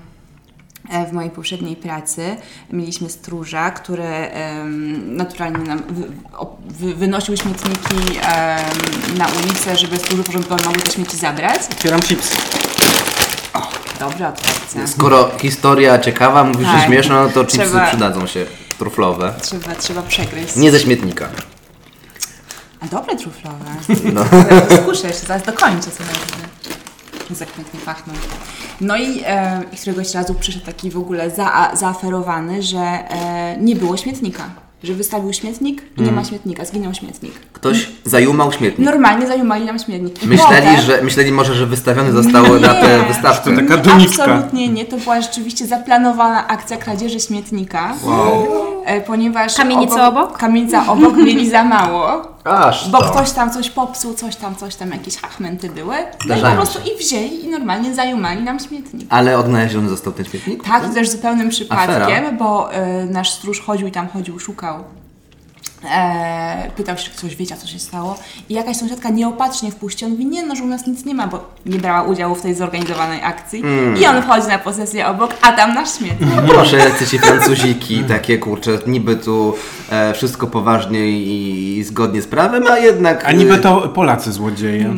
w 1.09 1.12
mojej 1.13 1.31
poprzedniej 1.31 1.75
pracy 1.75 2.35
mieliśmy 2.71 3.09
stróża, 3.09 3.71
który 3.71 4.03
em, 4.03 5.15
naturalnie 5.18 5.57
nam 5.57 5.83
wy, 5.89 6.03
wy, 6.65 6.95
wynosił 6.95 7.38
śmietniki 7.38 8.18
em, 8.21 9.18
na 9.18 9.27
ulicę, 9.27 9.75
żeby 9.77 9.97
służby 10.00 10.24
porządkowe 10.24 10.65
mogły 10.65 10.81
te 10.81 10.91
śmieci 10.91 11.18
zabrać. 11.18 11.62
Otwieram 11.71 12.00
chipsy. 12.01 12.38
Dobra 14.00 14.29
odpowiedź. 14.29 14.89
Skoro 14.89 15.31
historia 15.41 16.00
ciekawa, 16.00 16.44
mówisz, 16.44 16.68
że 16.68 16.74
Tak. 16.74 16.85
śmieszna, 16.85 17.24
no 17.24 17.29
to 17.29 17.45
chipsy 17.45 17.57
Trzeba- 17.68 17.88
przydadzą 17.88 18.27
się. 18.27 18.45
Truflowe. 18.79 19.33
Trzeba, 19.41 19.75
trzeba 19.75 20.01
przegryźć. 20.01 20.56
Nie 20.56 20.71
ze 20.71 20.79
śmietnika. 20.79 21.29
A 22.79 22.85
dobre 22.88 23.15
truflowe. 23.15 23.65
No. 24.13 24.25
Skuszę 24.83 25.07
jeszcze, 25.07 25.25
zaraz 25.27 25.44
dokończę 25.44 25.91
sobie. 25.91 26.09
Jak 27.39 27.51
pięknie 27.51 27.79
pachną. 27.85 28.13
No 28.81 28.97
i, 28.97 29.21
e, 29.25 29.62
któregoś 29.81 30.13
razu 30.13 30.33
przyszedł 30.33 30.65
taki 30.65 30.91
w 30.91 30.97
ogóle 30.97 31.29
za, 31.31 31.71
zaaferowany, 31.74 32.62
że 32.63 32.79
e, 32.79 33.57
nie 33.62 33.75
było 33.75 33.97
śmietnika. 33.97 34.44
Że 34.83 34.94
wystawił 34.94 35.33
śmietnik 35.33 35.81
i 35.97 36.01
nie 36.01 36.12
ma 36.12 36.24
śmietnika, 36.24 36.65
zginął 36.65 36.94
śmietnik. 36.94 37.33
Ktoś 37.53 37.89
zajumał 38.06 38.51
śmietnik. 38.51 38.85
Normalnie 38.85 39.27
zajumali 39.27 39.65
nam 39.65 39.79
śmietnik. 39.79 40.24
I 40.24 40.27
Myśleli, 40.27 40.68
potem, 40.68 40.81
że, 40.81 41.01
myśleli 41.01 41.31
może, 41.31 41.53
że 41.56 41.65
wystawione 41.65 42.12
zostały 42.12 42.59
na 42.59 42.74
te 42.74 42.97
Nie. 42.97 43.07
wystawki. 43.07 43.50
To 43.50 43.56
taka 43.56 43.77
doniczka. 43.77 44.24
Absolutnie 44.24 44.68
nie, 44.69 44.85
to 44.85 44.97
była 44.97 45.21
rzeczywiście 45.21 45.68
zaplanowana 45.68 46.47
akcja 46.47 46.77
kradzieży 46.77 47.19
śmietnika, 47.19 47.96
e, 48.07 48.76
ponieważ 49.08 49.56
Kamienica 49.56 50.08
obok? 50.08 50.38
Kamienica 50.38 50.88
obok 50.88 51.15
mieli 51.25 51.50
za 51.50 51.63
mało. 51.63 52.22
Aż 52.44 52.89
Bo 52.89 52.98
to. 53.00 53.10
ktoś 53.12 53.32
tam 53.32 53.51
coś 53.51 53.70
popsuł, 53.70 54.13
coś 54.13 54.36
tam, 54.36 54.56
coś 54.56 54.75
tam, 54.75 54.91
jakieś 54.91 55.17
hachmenty 55.17 55.70
były. 55.70 55.96
No 55.96 56.01
i 56.01 56.17
po 56.17 56.24
Zdarzają 56.25 56.56
prostu 56.56 56.79
i 56.79 56.98
wzięli 57.00 57.46
i 57.46 57.48
normalnie 57.48 57.96
zajumali 57.96 58.44
nam 58.44 58.60
śmietnik. 58.60 59.08
Ale 59.10 59.38
odnaleziony 59.38 59.89
został 59.89 60.13
ten 60.13 60.25
śmietnik? 60.25 60.63
Tak, 60.63 60.94
też 60.94 61.10
zupełnym 61.10 61.50
przypadkiem, 61.50 61.96
Afera. 61.96 62.32
bo 62.32 62.70
y, 62.74 63.06
nasz 63.06 63.32
stróż 63.32 63.62
chodził 63.62 63.88
i 63.88 63.91
tam 63.91 64.08
chodził, 64.08 64.39
szukał. 64.39 64.84
E, 65.84 66.72
pytał 66.75 66.98
się, 66.98 67.03
czy 67.03 67.12
ktoś 67.12 67.36
wiedział, 67.36 67.57
co 67.57 67.67
się 67.67 67.79
stało. 67.79 68.19
I 68.50 68.53
jakaś 68.53 68.77
sąsiadka 68.77 69.10
nieopatrznie 69.10 69.72
wpuściła. 69.72 70.07
On 70.07 70.12
mówi, 70.12 70.25
nie 70.25 70.46
no, 70.46 70.55
że 70.55 70.63
u 70.63 70.67
nas 70.67 70.88
nic 70.88 71.05
nie 71.05 71.13
ma, 71.13 71.27
bo 71.27 71.50
nie 71.65 71.79
brała 71.79 72.03
udziału 72.03 72.36
w 72.36 72.41
tej 72.41 72.55
zorganizowanej 72.55 73.24
akcji. 73.24 73.62
Hmm. 73.62 73.98
I 73.98 74.05
on 74.05 74.22
wchodzi 74.22 74.48
na 74.48 74.60
posesję 74.60 75.07
obok, 75.07 75.34
a 75.41 75.51
tam 75.51 75.74
nasz 75.74 75.98
śmietnik. 75.98 76.29
Proszę, 76.53 76.77
jacy 76.77 77.07
ci 77.07 77.19
francuziki, 77.19 78.03
takie 78.03 78.38
kurczę, 78.38 78.79
niby 78.88 79.15
tu 79.15 79.55
e, 79.89 80.13
wszystko 80.13 80.48
poważnie 80.48 81.07
i, 81.10 81.77
i 81.77 81.84
zgodnie 81.84 82.22
z 82.22 82.27
prawem, 82.27 82.67
a 82.67 82.77
jednak... 82.77 83.25
A 83.25 83.31
niby 83.31 83.57
to 83.57 83.89
Polacy 83.89 84.31
złodzieje. 84.31 84.96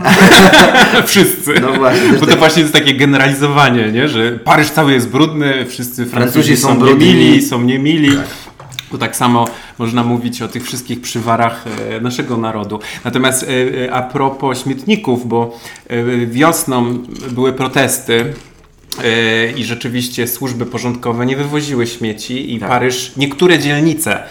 Wszyscy. 1.06 1.54
No 1.62 1.74
właśnie, 1.74 2.14
Bo 2.14 2.20
to 2.20 2.26
tak- 2.26 2.40
właśnie 2.40 2.62
jest 2.62 2.74
takie 2.74 2.94
generalizowanie, 2.94 3.92
nie? 3.92 4.10
że 4.10 4.32
Paryż 4.32 4.70
cały 4.70 4.94
jest 4.94 5.10
brudny, 5.10 5.66
wszyscy 5.66 6.06
Francuzi, 6.06 6.34
Francuzi 6.34 6.58
są 6.58 6.80
są, 6.80 6.86
niemili, 6.86 7.42
są 7.42 7.62
niemili. 7.62 8.18
To 8.92 8.98
tak 8.98 9.16
samo 9.16 9.46
można 9.78 10.04
mówić 10.04 10.42
o 10.42 10.48
tych 10.48 10.66
wszystkich 10.66 11.02
przywarach 11.02 11.66
e, 11.90 12.02
naszego 12.02 12.38
narodu. 12.38 12.80
Natomiast 13.06 13.44
e, 13.44 13.48
e, 13.86 13.94
a 13.94 14.02
propos 14.02 14.64
śmietników, 14.64 15.28
bo 15.28 15.60
wiosną 16.28 16.98
były 17.32 17.54
protesty 17.54 18.34
i 19.56 19.66
rzeczywiście 19.66 20.28
służby 20.28 20.66
porządkowe 20.66 21.26
nie 21.26 21.38
wywoziły 21.38 21.88
śmieci 21.88 22.56
i 22.56 22.60
Tak. 22.60 22.70
Paryż, 22.70 23.12
niektóre 23.18 23.60
dzielnice 23.60 24.24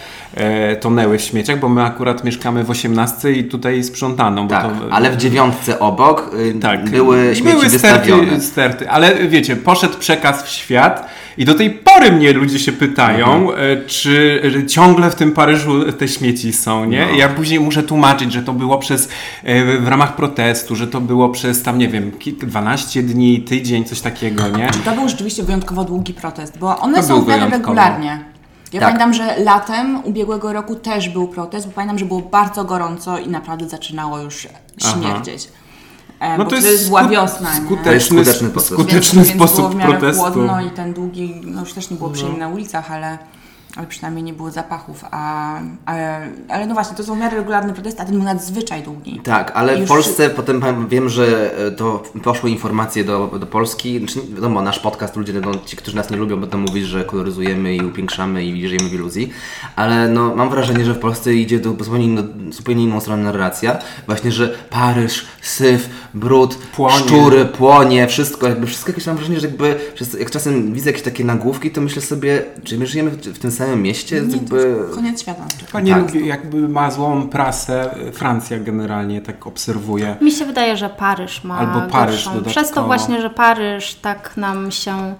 tonęły 0.81 1.17
w 1.17 1.21
śmieciach, 1.21 1.59
bo 1.59 1.69
my 1.69 1.83
akurat 1.83 2.23
mieszkamy 2.23 2.63
w 2.63 2.69
18 2.69 3.31
i 3.31 3.43
tutaj 3.43 3.83
sprzątano. 3.83 4.43
Bo 4.43 4.49
Tak, 4.49 4.63
to, 4.63 4.69
ale 4.91 5.11
w 5.11 5.17
dziewiątce 5.17 5.79
obok 5.79 6.31
y, 6.39 6.59
tak, 6.61 6.89
były 6.89 7.35
śmieci 7.35 7.43
były 7.57 7.69
wystawione. 7.69 8.23
Sterty, 8.25 8.41
sterty, 8.45 8.89
ale 8.89 9.15
wiecie, 9.27 9.55
poszedł 9.55 9.97
przekaz 9.97 10.43
w 10.43 10.49
świat 10.49 11.09
i 11.37 11.45
do 11.45 11.53
tej 11.53 11.69
pory 11.69 12.11
mnie 12.11 12.33
ludzie 12.33 12.59
się 12.59 12.71
pytają, 12.71 13.27
Mhm. 13.49 13.77
e, 13.83 13.85
czy 13.85 14.41
ciągle 14.67 15.09
w 15.11 15.15
tym 15.15 15.31
Paryżu 15.31 15.91
te 15.91 16.07
śmieci 16.07 16.53
są, 16.53 16.85
nie? 16.85 17.05
No. 17.11 17.17
Ja 17.17 17.29
później 17.29 17.59
muszę 17.59 17.83
tłumaczyć, 17.83 18.33
że 18.33 18.43
to 18.43 18.53
było 18.53 18.77
przez, 18.77 19.09
e, 19.43 19.77
w 19.77 19.87
ramach 19.87 20.15
protestu, 20.15 20.75
że 20.75 20.87
to 20.87 21.01
było 21.01 21.29
przez 21.29 21.63
tam, 21.63 21.77
nie 21.77 21.87
wiem, 21.87 22.11
kil- 22.19 22.37
12 22.47 23.03
dni, 23.03 23.41
tydzień, 23.41 23.83
coś 23.85 24.01
takiego, 24.01 24.47
nie? 24.47 24.69
To 24.85 24.91
był 24.91 25.09
rzeczywiście 25.09 25.43
wyjątkowo 25.43 25.83
długi 25.83 26.13
protest, 26.13 26.57
bo 26.59 26.77
one 26.79 26.97
To 26.97 27.03
są 27.03 27.21
w 27.21 27.29
regularnie. 27.29 28.19
Ja 28.73 28.79
Tak. 28.79 28.89
pamiętam, 28.89 29.13
że 29.13 29.39
latem 29.39 30.05
ubiegłego 30.05 30.53
roku 30.53 30.75
też 30.75 31.09
był 31.09 31.27
protest, 31.27 31.67
bo 31.67 31.73
pamiętam, 31.73 31.99
że 31.99 32.05
było 32.05 32.19
bardzo 32.21 32.65
gorąco 32.65 33.17
i 33.19 33.27
naprawdę 33.29 33.69
zaczynało 33.69 34.19
już 34.19 34.47
śmierdzieć. 34.93 35.49
E, 36.19 36.37
No 36.37 36.43
bo 36.43 36.49
to 36.49 36.55
jest 36.55 36.87
była 36.87 37.01
skut- 37.03 37.09
wiosna? 37.11 37.49
To 37.83 37.91
jest 37.91 38.05
skuteczny, 38.05 38.23
skuteczny 38.25 38.61
skuteczny 38.61 38.95
więc, 39.19 39.27
więc 39.27 39.37
było 39.37 39.47
sposób 39.47 39.71
w 39.71 39.75
miarę 39.75 39.91
protestu. 39.91 40.21
chłodno 40.21 40.61
i 40.61 40.69
ten 40.69 40.93
długi, 40.93 41.41
no 41.45 41.59
już 41.59 41.73
też 41.73 41.89
nie 41.89 41.97
było 41.97 42.09
przyjemnie 42.09 42.39
na 42.39 42.47
ulicach, 42.47 42.91
ale, 42.91 43.17
ale 43.75 43.87
przynajmniej 43.87 44.23
nie 44.23 44.33
było 44.33 44.51
zapachów, 44.51 45.05
a, 45.11 45.59
ale, 45.85 46.27
ale 46.49 46.67
no 46.67 46.73
właśnie, 46.73 46.97
to 46.97 47.03
są 47.03 47.15
w 47.15 47.17
miarę 47.17 47.37
regularne 47.37 47.73
protesty, 47.73 48.01
a 48.01 48.05
ten 48.05 48.15
był 48.15 48.23
nadzwyczaj 48.23 48.83
długi. 48.83 49.21
Tak, 49.23 49.51
ale 49.55 49.75
w 49.77 49.79
Już- 49.79 49.89
Polsce 49.89 50.29
potem 50.29 50.87
wiem, 50.89 51.09
że 51.09 51.51
e, 51.67 51.71
to 51.71 52.03
poszły 52.23 52.49
informacje 52.49 53.03
do, 53.03 53.27
do 53.39 53.45
Polski. 53.45 53.97
Znaczy, 53.99 54.19
wiadomo, 54.35 54.61
nasz 54.61 54.79
podcast 54.79 55.15
ludzie, 55.15 55.33
no, 55.33 55.51
ci, 55.65 55.77
którzy 55.77 55.95
nas 55.97 56.09
nie 56.09 56.17
lubią, 56.17 56.39
będą 56.39 56.57
mówić, 56.57 56.85
że 56.85 57.03
koloryzujemy 57.05 57.75
i 57.75 57.85
upiększamy 57.85 58.43
i 58.45 58.67
żyjemy 58.67 58.89
w 58.89 58.93
iluzji. 58.93 59.29
Ale 59.75 60.07
no, 60.07 60.35
mam 60.35 60.49
wrażenie, 60.49 60.85
że 60.85 60.93
w 60.93 60.99
Polsce 60.99 61.33
idzie 61.33 61.59
do 61.59 61.69
zupełnie, 61.69 62.05
inno, 62.05 62.23
zupełnie 62.49 62.83
inną 62.83 62.99
stronę 62.99 63.23
narracja. 63.23 63.77
Właśnie, 64.05 64.31
że 64.31 64.55
Paryż, 64.69 65.25
syf, 65.41 65.89
brud, 66.13 66.55
Płonie. 66.55 66.95
szczury, 66.95 67.45
płonie, 67.45 68.07
wszystko, 68.07 68.47
jakby 68.47 68.67
wszystko 68.67 68.89
jakieś 68.89 69.07
mam 69.07 69.15
wrażenie, 69.15 69.39
że 69.39 69.47
jakby 69.47 69.75
jak 70.19 70.31
czasem 70.31 70.73
widzę 70.73 70.89
jakieś 70.89 71.03
takie 71.03 71.23
nagłówki, 71.23 71.71
to 71.71 71.81
myślę 71.81 72.01
sobie, 72.01 72.41
czy 72.63 72.77
my 72.77 72.87
żyjemy 72.87 73.11
w, 73.11 73.17
w 73.17 73.39
tym 73.39 73.51
samym 73.59 73.81
mieście? 73.81 74.21
Nie, 74.21 74.35
jakby... 74.35 74.75
to 74.89 74.95
koniec 74.95 75.21
świata. 75.21 75.43
Chyba 75.67 75.81
nie 75.81 75.93
Tak. 75.93 76.01
lubię, 76.01 76.25
jakby 76.27 76.69
ma 76.69 76.91
złą 76.91 77.29
prasę, 77.29 77.89
Francja 78.13 78.59
generalnie 78.59 79.21
tak 79.21 79.47
obserwuje. 79.47 80.15
Mi 80.21 80.31
się 80.31 80.45
wydaje, 80.45 80.77
że 80.77 80.89
Paryż 80.89 81.43
ma 81.43 81.57
Albo 81.57 81.91
Paryż 81.91 82.15
gorszą. 82.15 82.29
dodatkowo. 82.29 82.49
Przez 82.51 82.71
to 82.71 82.83
właśnie, 82.85 83.21
że 83.21 83.29
Paryż 83.29 83.95
tak 83.95 84.37
nam 84.37 84.71
się... 84.71 85.15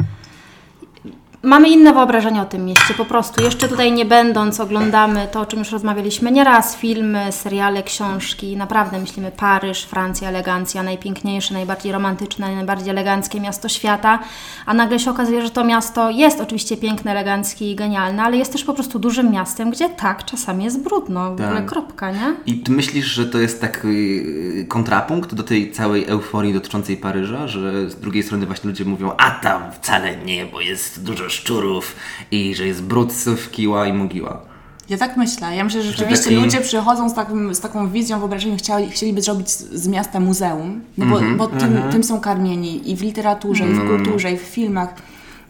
Mamy 1.43 1.69
inne 1.69 1.93
wyobrażenie 1.93 2.41
o 2.41 2.45
tym 2.45 2.65
mieście, 2.65 2.93
po 2.93 3.05
prostu. 3.05 3.43
Jeszcze 3.43 3.67
tutaj 3.67 3.91
nie 3.91 4.05
będąc, 4.05 4.59
oglądamy 4.59 5.27
to, 5.31 5.41
o 5.41 5.45
czym 5.45 5.59
już 5.59 5.71
rozmawialiśmy 5.71 6.31
nieraz, 6.31 6.75
filmy, 6.75 7.31
seriale, 7.31 7.83
książki. 7.83 8.57
Naprawdę 8.57 8.99
myślimy 8.99 9.31
Paryż, 9.31 9.83
Francja, 9.83 10.29
elegancja, 10.29 10.83
najpiękniejsze, 10.83 11.53
najbardziej 11.53 11.91
romantyczne, 11.91 12.55
najbardziej 12.55 12.89
eleganckie 12.89 13.41
miasto 13.41 13.69
świata. 13.69 14.19
A 14.65 14.73
nagle 14.73 14.99
się 14.99 15.11
okazuje, 15.11 15.41
że 15.41 15.49
to 15.49 15.63
miasto 15.63 16.09
jest 16.09 16.41
oczywiście 16.41 16.77
piękne, 16.77 17.11
eleganckie 17.11 17.71
i 17.71 17.75
genialne, 17.75 18.23
ale 18.23 18.37
jest 18.37 18.51
też 18.51 18.63
po 18.63 18.73
prostu 18.73 18.99
dużym 18.99 19.31
miastem, 19.31 19.71
gdzie 19.71 19.89
tak, 19.89 20.25
czasami 20.25 20.63
jest 20.63 20.83
brudno. 20.83 21.35
W 21.35 21.37
Tak. 21.37 21.47
ogóle 21.47 21.61
kropka, 21.65 22.11
nie? 22.11 22.33
I 22.45 22.59
ty 22.59 22.71
myślisz, 22.71 23.05
że 23.05 23.25
to 23.25 23.37
jest 23.37 23.61
taki 23.61 23.87
y, 23.87 24.65
kontrapunkt 24.69 25.33
do 25.33 25.43
tej 25.43 25.71
całej 25.71 26.05
euforii 26.05 26.53
dotyczącej 26.53 26.97
Paryża, 26.97 27.47
że 27.47 27.89
z 27.89 27.95
drugiej 27.95 28.23
strony 28.23 28.45
właśnie 28.45 28.69
ludzie 28.69 28.85
mówią, 28.85 29.11
a 29.17 29.31
tam 29.31 29.71
wcale 29.71 30.17
nie, 30.17 30.45
bo 30.45 30.61
jest 30.61 31.03
dużo 31.03 31.28
szczurów 31.31 31.95
i 32.31 32.55
że 32.55 32.67
jest 32.67 32.83
brud, 32.83 33.13
syf, 33.13 33.51
kiła 33.51 33.87
i 33.87 33.93
mogiła. 33.93 34.41
Ja 34.89 34.97
tak 34.97 35.17
myślę. 35.17 35.55
Ja 35.55 35.63
myślę, 35.63 35.81
że 35.83 35.91
rzeczywiście 35.91 36.25
taki- 36.25 36.35
ludzie 36.35 36.61
przychodzą 36.61 37.09
z, 37.09 37.13
takim, 37.13 37.55
z 37.55 37.59
taką 37.59 37.89
wizją, 37.89 38.19
wyobrażeniem, 38.19 38.57
chcieli, 38.57 38.89
chcieliby 38.89 39.21
zrobić 39.21 39.49
z, 39.51 39.87
miasta 39.87 40.19
muzeum, 40.19 40.81
no 40.97 41.05
bo, 41.05 41.15
Mhm. 41.19 41.37
bo 41.37 41.47
tym, 41.47 41.77
tym 41.91 42.03
są 42.03 42.19
karmieni 42.19 42.91
i 42.91 42.95
w 42.95 43.01
literaturze, 43.01 43.63
i 43.67 43.73
w 43.73 43.87
kulturze, 43.87 44.31
i 44.31 44.37
w 44.37 44.41
filmach. 44.41 44.93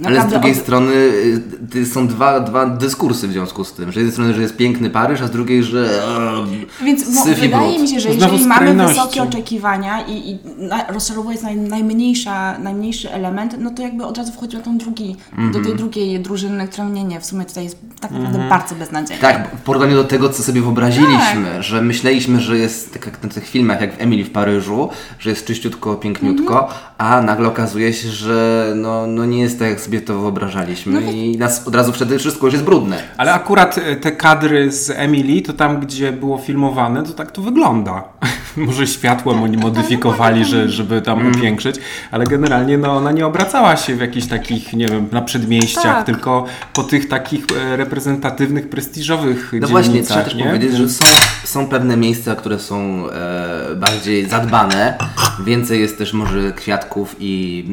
Ale 0.06 0.22
z 0.22 0.25
drugiej 0.27 0.51
od- 0.51 0.58
strony 0.58 0.94
y, 1.75 1.86
są 1.86 2.08
dwa, 2.08 2.39
dwa 2.39 2.65
dyskursy 2.65 3.27
w 3.27 3.32
związku 3.32 3.63
z 3.63 3.74
tym. 3.74 3.86
Że 3.86 3.91
z 3.94 3.96
jednej 3.96 4.12
strony, 4.12 4.34
że 4.34 4.41
jest 4.41 4.58
piękny 4.58 4.89
Paryż, 4.89 5.22
a 5.22 5.27
z 5.27 5.32
drugiej, 5.32 5.63
że 5.63 6.03
e, 6.82 6.86
Więc 6.86 7.24
syf 7.24 7.38
i 7.38 7.41
wydaje 7.41 7.70
brud. 7.70 7.82
mi 7.82 7.88
się, 7.88 8.00
że 8.00 8.10
jeżeli 8.10 8.46
mamy 8.46 8.88
wysokie 8.88 9.24
oczekiwania 9.24 10.01
i, 10.08 10.29
i 10.32 10.39
na, 10.58 10.88
rozczarowuje 10.88 11.38
naj, 11.44 11.58
najmniejsza, 11.58 12.58
najmniejszy 12.60 13.12
element, 13.12 13.56
no 13.60 13.70
to 13.72 13.82
jakby 13.82 14.06
od 14.06 14.18
razu 14.18 14.32
wchodzi 14.34 14.58
na 14.58 14.63
tą 14.63 14.77
drugi, 14.77 15.15
Mhm. 15.32 15.51
do 15.51 15.60
tej 15.70 15.75
drugiej 15.77 16.20
drużyny, 16.20 16.68
która 16.68 16.88
nie, 16.89 17.03
nie, 17.03 17.20
w 17.20 17.25
sumie 17.25 17.46
tutaj 17.46 17.63
jest 17.63 17.77
tak 18.00 18.12
naprawdę 18.12 18.50
bardzo 18.50 18.75
beznadziejna. 18.75 19.22
Tak, 19.22 19.56
w 19.56 19.62
porównaniu 19.62 19.96
do 19.96 20.03
tego, 20.03 20.29
co 20.29 20.44
sobie 20.44 20.62
wyobraziliśmy, 20.62 21.63
że 21.63 21.82
myśleliśmy, 21.82 22.39
że 22.39 22.58
jest 22.58 22.94
tak 22.94 23.06
jak 23.06 23.24
na 23.24 23.29
tych 23.29 23.48
filmach, 23.48 23.82
jak 23.82 23.98
w 23.98 24.01
Emily 24.01 24.24
w 24.25 24.32
Paryżu, 24.32 24.89
że 25.20 25.29
jest 25.29 25.46
czyściutko, 25.46 25.96
piękniutko, 25.96 26.70
a 26.98 27.22
nagle 27.22 27.48
okazuje 27.48 27.94
się, 27.94 28.10
że 28.10 28.65
no, 28.75 29.08
no 29.08 29.25
nie 29.25 29.41
jest 29.41 29.60
tak, 29.60 29.70
jak 29.70 29.79
sobie 29.89 30.01
to 30.01 30.19
wyobrażaliśmy 30.19 31.01
i 31.13 31.38
nas 31.38 31.67
od 31.67 31.75
razu 31.75 31.93
wtedy 31.93 32.19
wszystko 32.19 32.48
już 32.48 32.53
jest 32.53 32.65
brudne. 32.65 32.98
Ale 33.17 33.34
akurat 33.34 33.77
e, 33.77 33.96
te 33.96 34.12
kadry 34.12 34.72
z 34.72 34.89
Emily, 34.89 35.41
to 35.41 35.53
tam, 35.53 35.79
gdzie 35.79 36.12
było 36.12 36.38
filmowane, 36.38 37.03
to 37.03 37.13
tak 37.13 37.31
to 37.31 37.41
wygląda. 37.41 38.03
Może 38.58 38.88
światłem 38.88 39.43
oni 39.43 39.58
modyfikowali, 39.58 40.46
że, 40.46 40.69
żeby 40.69 41.01
tam 41.01 41.19
Mm. 41.19 41.31
upiększyć, 41.36 41.75
ale 42.12 42.25
generalnie 42.25 42.77
no, 42.77 42.91
ona 42.98 43.12
nie 43.12 43.25
obracała 43.25 43.77
się 43.77 43.96
w 43.96 44.00
jakichś 44.00 44.27
takich, 44.27 44.74
nie 44.74 44.88
wiem, 44.88 45.08
na 45.12 45.22
przedmieściach, 45.22 45.84
Tak. 45.84 46.05
tylko 46.05 46.46
po 46.74 46.84
tych 46.84 47.08
takich 47.08 47.46
e, 47.58 47.77
reprezentatywnych, 47.77 48.69
prestiżowych 48.69 49.51
No 49.62 49.67
właśnie, 49.67 50.03
trzeba 50.03 50.22
też 50.24 50.36
nie? 50.36 50.43
powiedzieć, 50.43 50.74
że 50.77 50.89
są, 50.89 51.05
są 51.43 51.67
pewne 51.67 51.98
miejsca, 51.98 52.36
które 52.36 52.60
są 52.60 53.10
e, 53.10 53.75
bardziej 53.75 54.29
zadbane, 54.29 54.98
więcej 55.46 55.81
jest 55.81 55.98
też 55.98 56.13
może 56.13 56.51
kwiatków 56.51 57.15
i, 57.19 57.65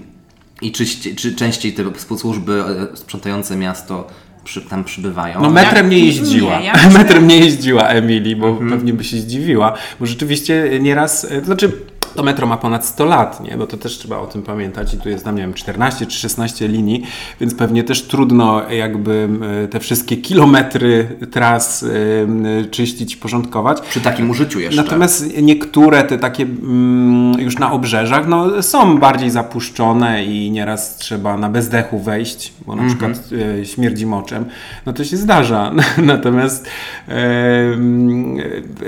i 0.62 0.72
czyści, 0.72 1.16
czy 1.16 1.34
częściej 1.34 1.72
te 1.72 1.82
służby 2.18 2.62
e, 2.92 2.96
sprzątające 2.96 3.56
miasto 3.56 4.06
przy, 4.44 4.60
tam 4.62 4.84
przybywają. 4.84 5.40
No 5.42 5.50
metrem 5.50 5.90
nie 5.90 5.96
Nie, 6.00 6.06
jeździła. 6.06 6.60
ja 6.60 6.72
myślę- 6.72 6.90
metrem 6.98 7.26
nie 7.26 7.38
jeździła 7.38 7.88
Emily, 7.88 8.36
bo 8.36 8.48
Mhm. 8.48 8.70
pewnie 8.70 8.92
by 8.92 9.04
się 9.04 9.16
zdziwiła. 9.16 9.75
Bo 10.00 10.06
rzeczywiście 10.06 10.78
nieraz, 10.80 11.25
e, 11.25 11.40
to 11.40 11.46
znaczy 11.46 11.72
to 12.16 12.23
metro 12.23 12.46
ma 12.46 12.56
ponad 12.56 12.87
100 12.87 13.04
lat, 13.04 13.40
nie? 13.40 13.56
No 13.56 13.66
to 13.66 13.76
też 13.76 13.99
trzeba 13.99 14.18
o 14.18 14.26
tym 14.26 14.42
pamiętać 14.42 14.94
i 14.94 14.99
tu 14.99 15.08
jest 15.08 15.25
tam, 15.25 15.37
nie 15.37 15.42
wiem, 15.42 15.54
14 15.54 16.06
czy 16.06 16.18
16 16.18 16.68
linii, 16.68 17.02
więc 17.40 17.54
pewnie 17.54 17.85
też 17.85 18.02
trudno 18.02 18.70
jakby 18.70 19.28
e, 19.64 19.68
te 19.68 19.80
wszystkie 19.80 20.16
kilometry 20.16 21.08
tras 21.30 21.82
e, 21.82 22.64
czyścić, 22.64 23.16
porządkować. 23.16 23.80
Przy 23.80 24.00
takim 24.00 24.30
użyciu 24.30 24.61
jeszcze. 24.61 24.82
Natomiast 24.82 25.42
niektóre 25.42 26.04
te 26.04 26.18
takie 26.18 26.42
mm, 26.42 27.40
już 27.40 27.58
na 27.58 27.73
obrzeżach 27.73 28.26
no, 28.28 28.62
są 28.62 28.99
bardziej 28.99 29.30
zapuszczone 29.30 30.25
i 30.25 30.50
nieraz 30.50 30.96
trzeba 30.96 31.37
na 31.37 31.49
bezdechu 31.49 31.99
wejść, 31.99 32.52
bo 32.66 32.76
na 32.76 32.82
Mhm. 32.82 33.12
przykład 33.12 33.40
e, 33.61 33.64
śmierdzi 33.66 34.06
moczem. 34.06 34.44
No 34.87 34.92
to 34.92 35.04
się 35.04 35.16
zdarza. 35.16 35.73
Natomiast 36.02 36.66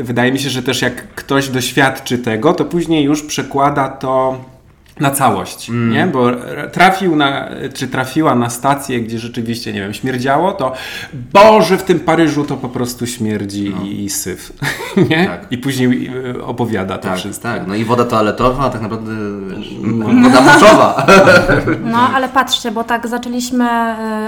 wydaje 0.03 0.33
mi 0.33 0.39
się, 0.39 0.51
że 0.51 0.63
też 0.63 0.83
jak 0.83 1.15
ktoś 1.15 1.49
doświadczy 1.49 2.19
tego, 2.19 2.53
to 2.55 2.65
później 2.65 3.05
już 3.05 3.18
przekłada 3.23 3.89
to 3.89 4.37
na 5.01 5.11
całość, 5.11 5.69
Mm. 5.69 5.91
nie? 5.93 6.07
Bo 6.07 6.27
trafił 6.73 7.17
na, 7.17 7.49
czy 7.75 7.89
trafiła 7.89 8.35
na 8.35 8.51
stację, 8.51 9.01
gdzie 9.01 9.19
rzeczywiście, 9.19 9.73
nie 9.73 9.81
wiem, 9.81 9.95
śmierdziało, 9.95 10.53
to 10.53 10.73
Boże, 11.33 11.79
w 11.79 11.83
tym 11.83 12.01
Paryżu 12.01 12.45
to 12.45 12.57
po 12.57 12.69
prostu 12.69 13.07
śmierdzi 13.07 13.75
i, 13.85 14.05
i 14.05 14.11
syf, 14.11 14.53
nie? 15.11 15.27
Tak. 15.27 15.47
I 15.51 15.59
później 15.59 16.11
y, 16.37 16.45
opowiada 16.45 16.99
to 16.99 17.09
Tak, 17.09 17.19
wszystko. 17.19 17.43
tak. 17.49 17.67
No 17.67 17.75
i 17.75 17.85
woda 17.85 18.05
toaletowa, 18.05 18.71
tak 18.71 18.81
naprawdę 18.83 19.13
wiesz, 19.57 19.69
woda 20.23 20.41
moczowa. 20.41 21.07
No, 21.93 21.99
ale 22.15 22.29
patrzcie, 22.29 22.71
bo 22.71 22.85
tak 22.85 23.07
zaczęliśmy 23.09 23.65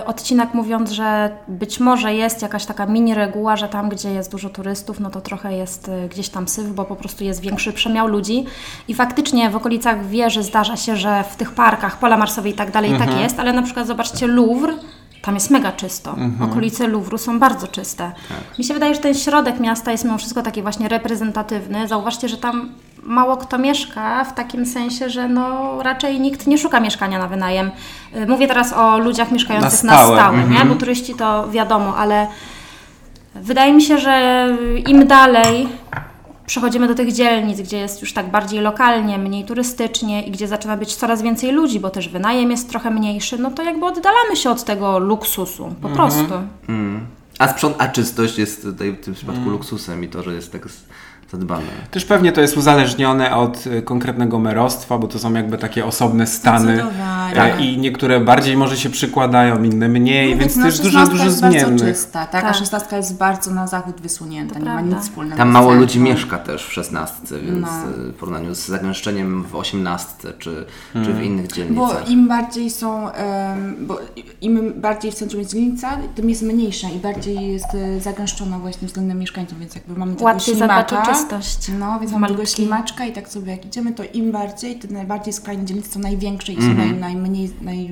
y, 0.00 0.04
odcinek 0.04 0.54
mówiąc, 0.54 0.90
że 0.90 1.30
być 1.48 1.80
może 1.80 2.14
jest 2.14 2.42
jakaś 2.42 2.66
taka 2.66 2.86
mini 2.86 3.14
reguła, 3.14 3.56
że 3.56 3.68
tam, 3.68 3.88
gdzie 3.88 4.10
jest 4.10 4.30
dużo 4.30 4.48
turystów, 4.48 5.00
no 5.00 5.10
to 5.10 5.20
trochę 5.20 5.56
jest 5.56 5.88
y, 5.88 6.08
gdzieś 6.08 6.28
tam 6.28 6.48
syf, 6.48 6.66
bo 6.72 6.84
po 6.84 6.96
prostu 6.96 7.24
jest 7.24 7.40
większy 7.40 7.72
przemiał 7.72 8.08
ludzi. 8.08 8.44
I 8.88 8.94
faktycznie 8.94 9.50
w 9.50 9.56
okolicach 9.56 10.06
wieży 10.06 10.42
zdarza 10.42 10.59
się, 10.64 10.96
że 10.96 11.24
w 11.30 11.36
tych 11.36 11.50
parkach, 11.52 11.98
pola 11.98 12.16
marsowe 12.16 12.48
i 12.48 12.54
tak 12.54 12.70
dalej, 12.70 12.98
tak 12.98 13.20
jest, 13.20 13.40
ale 13.40 13.52
na 13.52 13.62
przykład 13.62 13.86
zobaczcie 13.86 14.26
Louvre, 14.26 14.74
tam 15.22 15.34
jest 15.34 15.50
mega 15.50 15.72
czysto. 15.72 16.16
Okolice 16.44 16.86
Louvru 16.88 17.18
są 17.18 17.38
bardzo 17.38 17.68
czyste. 17.68 18.12
Mi 18.58 18.64
się 18.64 18.74
wydaje, 18.74 18.94
że 18.94 19.00
ten 19.00 19.14
środek 19.14 19.60
miasta 19.60 19.92
jest 19.92 20.04
mimo 20.04 20.18
wszystko 20.18 20.42
taki 20.42 20.62
właśnie 20.62 20.88
reprezentatywny. 20.88 21.88
Zauważcie, 21.88 22.28
że 22.28 22.36
tam 22.36 22.68
mało 23.02 23.36
kto 23.36 23.58
mieszka 23.58 24.24
w 24.24 24.34
takim 24.34 24.66
sensie, 24.66 25.10
że 25.10 25.28
no 25.28 25.78
raczej 25.82 26.20
nikt 26.20 26.46
nie 26.46 26.58
szuka 26.58 26.80
mieszkania 26.80 27.18
na 27.18 27.28
wynajem. 27.28 27.70
Y, 28.16 28.26
Mówię 28.26 28.48
teraz 28.48 28.72
o 28.72 28.98
ludziach 28.98 29.32
mieszkających 29.32 29.82
Na 29.84 29.92
na 29.92 29.98
stałe, 29.98 30.16
stałe, 30.18 30.44
nie? 30.44 30.64
bo 30.64 30.74
turyści 30.74 31.14
to 31.14 31.48
wiadomo, 31.50 31.96
ale 31.96 32.26
wydaje 33.34 33.72
mi 33.72 33.82
się, 33.82 33.98
że 33.98 34.46
im 34.86 35.06
dalej 35.06 35.68
przechodzimy 36.50 36.88
do 36.88 36.94
tych 36.94 37.12
dzielnic, 37.12 37.60
gdzie 37.60 37.78
jest 37.78 38.00
już 38.00 38.12
tak 38.12 38.30
bardziej 38.30 38.60
lokalnie, 38.60 39.18
mniej 39.18 39.44
turystycznie 39.44 40.22
i 40.22 40.30
gdzie 40.30 40.48
zaczyna 40.48 40.76
być 40.76 40.96
coraz 40.96 41.22
więcej 41.22 41.52
ludzi, 41.52 41.80
bo 41.80 41.90
też 41.90 42.08
wynajem 42.08 42.50
jest 42.50 42.70
trochę 42.70 42.90
mniejszy, 42.90 43.38
no 43.38 43.50
to 43.50 43.62
jakby 43.62 43.86
oddalamy 43.86 44.36
się 44.36 44.50
od 44.50 44.64
tego 44.64 44.98
luksusu, 44.98 45.74
po 45.82 45.88
prostu. 45.88 46.34
A, 47.38 47.48
sprząt, 47.48 47.76
a 47.78 47.88
czystość 47.88 48.38
jest 48.38 48.62
tutaj 48.62 48.92
w 48.92 49.00
tym 49.00 49.14
przypadku 49.14 49.50
luksusem 49.50 50.04
i 50.04 50.08
to, 50.08 50.22
że 50.22 50.34
jest 50.34 50.52
tak 50.52 50.66
zadbane. 51.32 51.62
Też 51.90 52.04
pewnie 52.04 52.32
to 52.32 52.40
jest 52.40 52.56
uzależnione 52.56 53.36
od 53.36 53.66
y, 53.66 53.82
konkretnego 53.82 54.38
merostwa, 54.38 54.98
bo 54.98 55.08
to 55.08 55.18
są 55.18 55.32
jakby 55.34 55.58
takie 55.58 55.84
osobne 55.86 56.26
stany. 56.26 56.84
Tak, 57.34 57.60
I 57.60 57.78
niektóre 57.78 58.20
bardziej 58.20 58.56
może 58.56 58.76
się 58.76 58.90
przykładają, 58.90 59.62
inne 59.62 59.88
mniej, 59.88 60.36
więc 60.36 60.56
no, 60.56 60.62
też 60.64 60.80
dużo, 60.80 61.06
dużo 61.06 61.24
jest 61.24 61.40
bardzo 61.40 61.58
zmiennych. 61.58 61.88
czysta, 61.88 62.26
tak, 62.26 62.44
a 62.44 62.46
Tak. 62.46 62.56
szesnastka 62.56 62.96
jest 62.96 63.16
bardzo 63.16 63.50
na 63.50 63.66
zachód 63.66 64.00
wysunięta, 64.00 64.58
nie 64.58 64.64
ma 64.64 64.72
prawda. 64.74 64.96
nic 64.96 65.04
wspólnego 65.04 65.36
Tam 65.38 65.50
mało 65.50 65.72
ludzi 65.72 66.00
mieszka 66.00 66.38
też 66.38 66.66
w 66.66 66.72
szesnastce, 66.72 67.38
więc 67.40 67.60
No. 67.60 67.68
y, 68.08 68.12
w 68.12 68.14
porównaniu 68.16 68.54
z 68.54 68.66
zagęszczeniem 68.66 69.42
w 69.42 69.56
osiemnastce 69.56 70.32
czy, 70.38 70.64
czy 70.92 71.12
w 71.14 71.22
innych 71.22 71.46
Bo 71.46 71.54
dzielnicach. 71.54 72.10
im 72.10 72.28
bardziej 72.28 72.70
są, 72.70 73.08
bo 73.80 73.98
im 74.40 74.72
bardziej 74.80 75.12
w 75.12 75.14
centrum 75.14 75.40
jest 75.40 75.52
dzielnica, 75.52 75.96
tym 76.14 76.28
jest 76.30 76.42
mniejsza 76.42 76.88
i 76.88 76.98
bardziej 76.98 77.52
jest 77.52 77.74
e, 77.74 78.00
zagęszczona 78.00 78.58
właśnie 78.58 78.88
względem 78.88 79.18
mieszkańców, 79.18 79.58
więc 79.58 79.74
jakby 79.74 79.94
mamy 79.98 80.12
tego 80.12 80.24
Łatwiej 80.24 80.54
ślimaka. 80.54 80.82
No, 81.78 82.00
więc 82.00 82.12
mamy 82.12 82.46
ślimaczka 82.46 83.06
i 83.06 83.12
tak 83.12 83.28
sobie 83.28 83.52
jak 83.52 83.66
idziemy, 83.66 83.92
to 83.92 84.02
im 84.14 84.32
bardziej, 84.32 84.78
te 84.78 84.88
najbardziej 84.88 85.32
skrajne 85.32 85.64
dzielnice 85.64 85.90
są 85.90 86.00
największe 86.00 86.52
i 86.52 86.56
są 86.56 86.74
naj, 86.74 86.92
najmniej, 86.94 87.50
naj, 87.60 87.90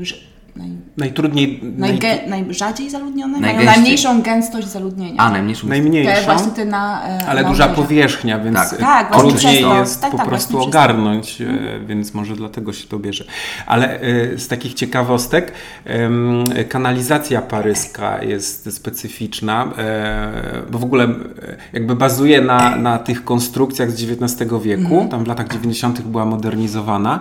naj, 0.59 0.69
Najtrudniej, 0.97 1.61
naj, 1.63 1.91
najge, 1.91 2.29
najrzadziej 2.29 2.91
zaludnione, 2.91 3.41
mają 3.41 3.65
najmniejszą 3.65 4.23
gęstość 4.23 4.69
zaludnienia. 4.69 5.15
A, 5.23 5.31
najmniejszą 5.31 5.69
najmniejszą, 5.69 6.25
właśnie 6.25 6.53
te 6.53 6.65
na 6.65 7.09
e, 7.09 7.27
ale 7.27 7.43
na 7.43 7.49
duża 7.49 7.65
obrzeżach. 7.65 7.87
powierzchnia, 7.87 8.39
więc 8.39 8.57
Tak. 8.57 8.79
Tak, 8.79 9.17
trudniej 9.17 9.63
to. 9.63 9.79
jest 9.79 10.01
Tak, 10.01 10.11
po 10.11 10.17
tak, 10.17 10.29
prostu 10.29 10.61
ogarnąć, 10.63 11.41
y, 11.41 11.47
więc 11.87 12.15
może 12.15 12.37
dlatego 12.37 12.73
się 12.73 12.89
to 12.89 12.99
bierze. 12.99 13.25
Ale 13.67 14.03
y, 14.03 14.39
z 14.39 14.49
takich 14.49 14.75
ciekawostek, 14.75 15.53
kanalizacja 16.69 17.43
paryska 17.43 18.23
jest 18.23 18.75
specyficzna, 18.77 19.69
bo 20.71 20.79
w 20.79 20.85
ogóle 20.85 21.09
jakby 21.73 21.97
bazuje 21.97 22.41
na, 22.41 22.77
na 22.77 22.99
tych 22.99 23.25
konstrukcjach 23.25 23.91
z 23.91 23.95
XIX 24.03 24.51
wieku, 24.63 24.83
Mhm. 24.83 25.09
tam 25.09 25.25
w 25.25 25.29
latach 25.29 25.49
90. 25.49 26.01
była 26.03 26.25
modernizowana, 26.25 27.21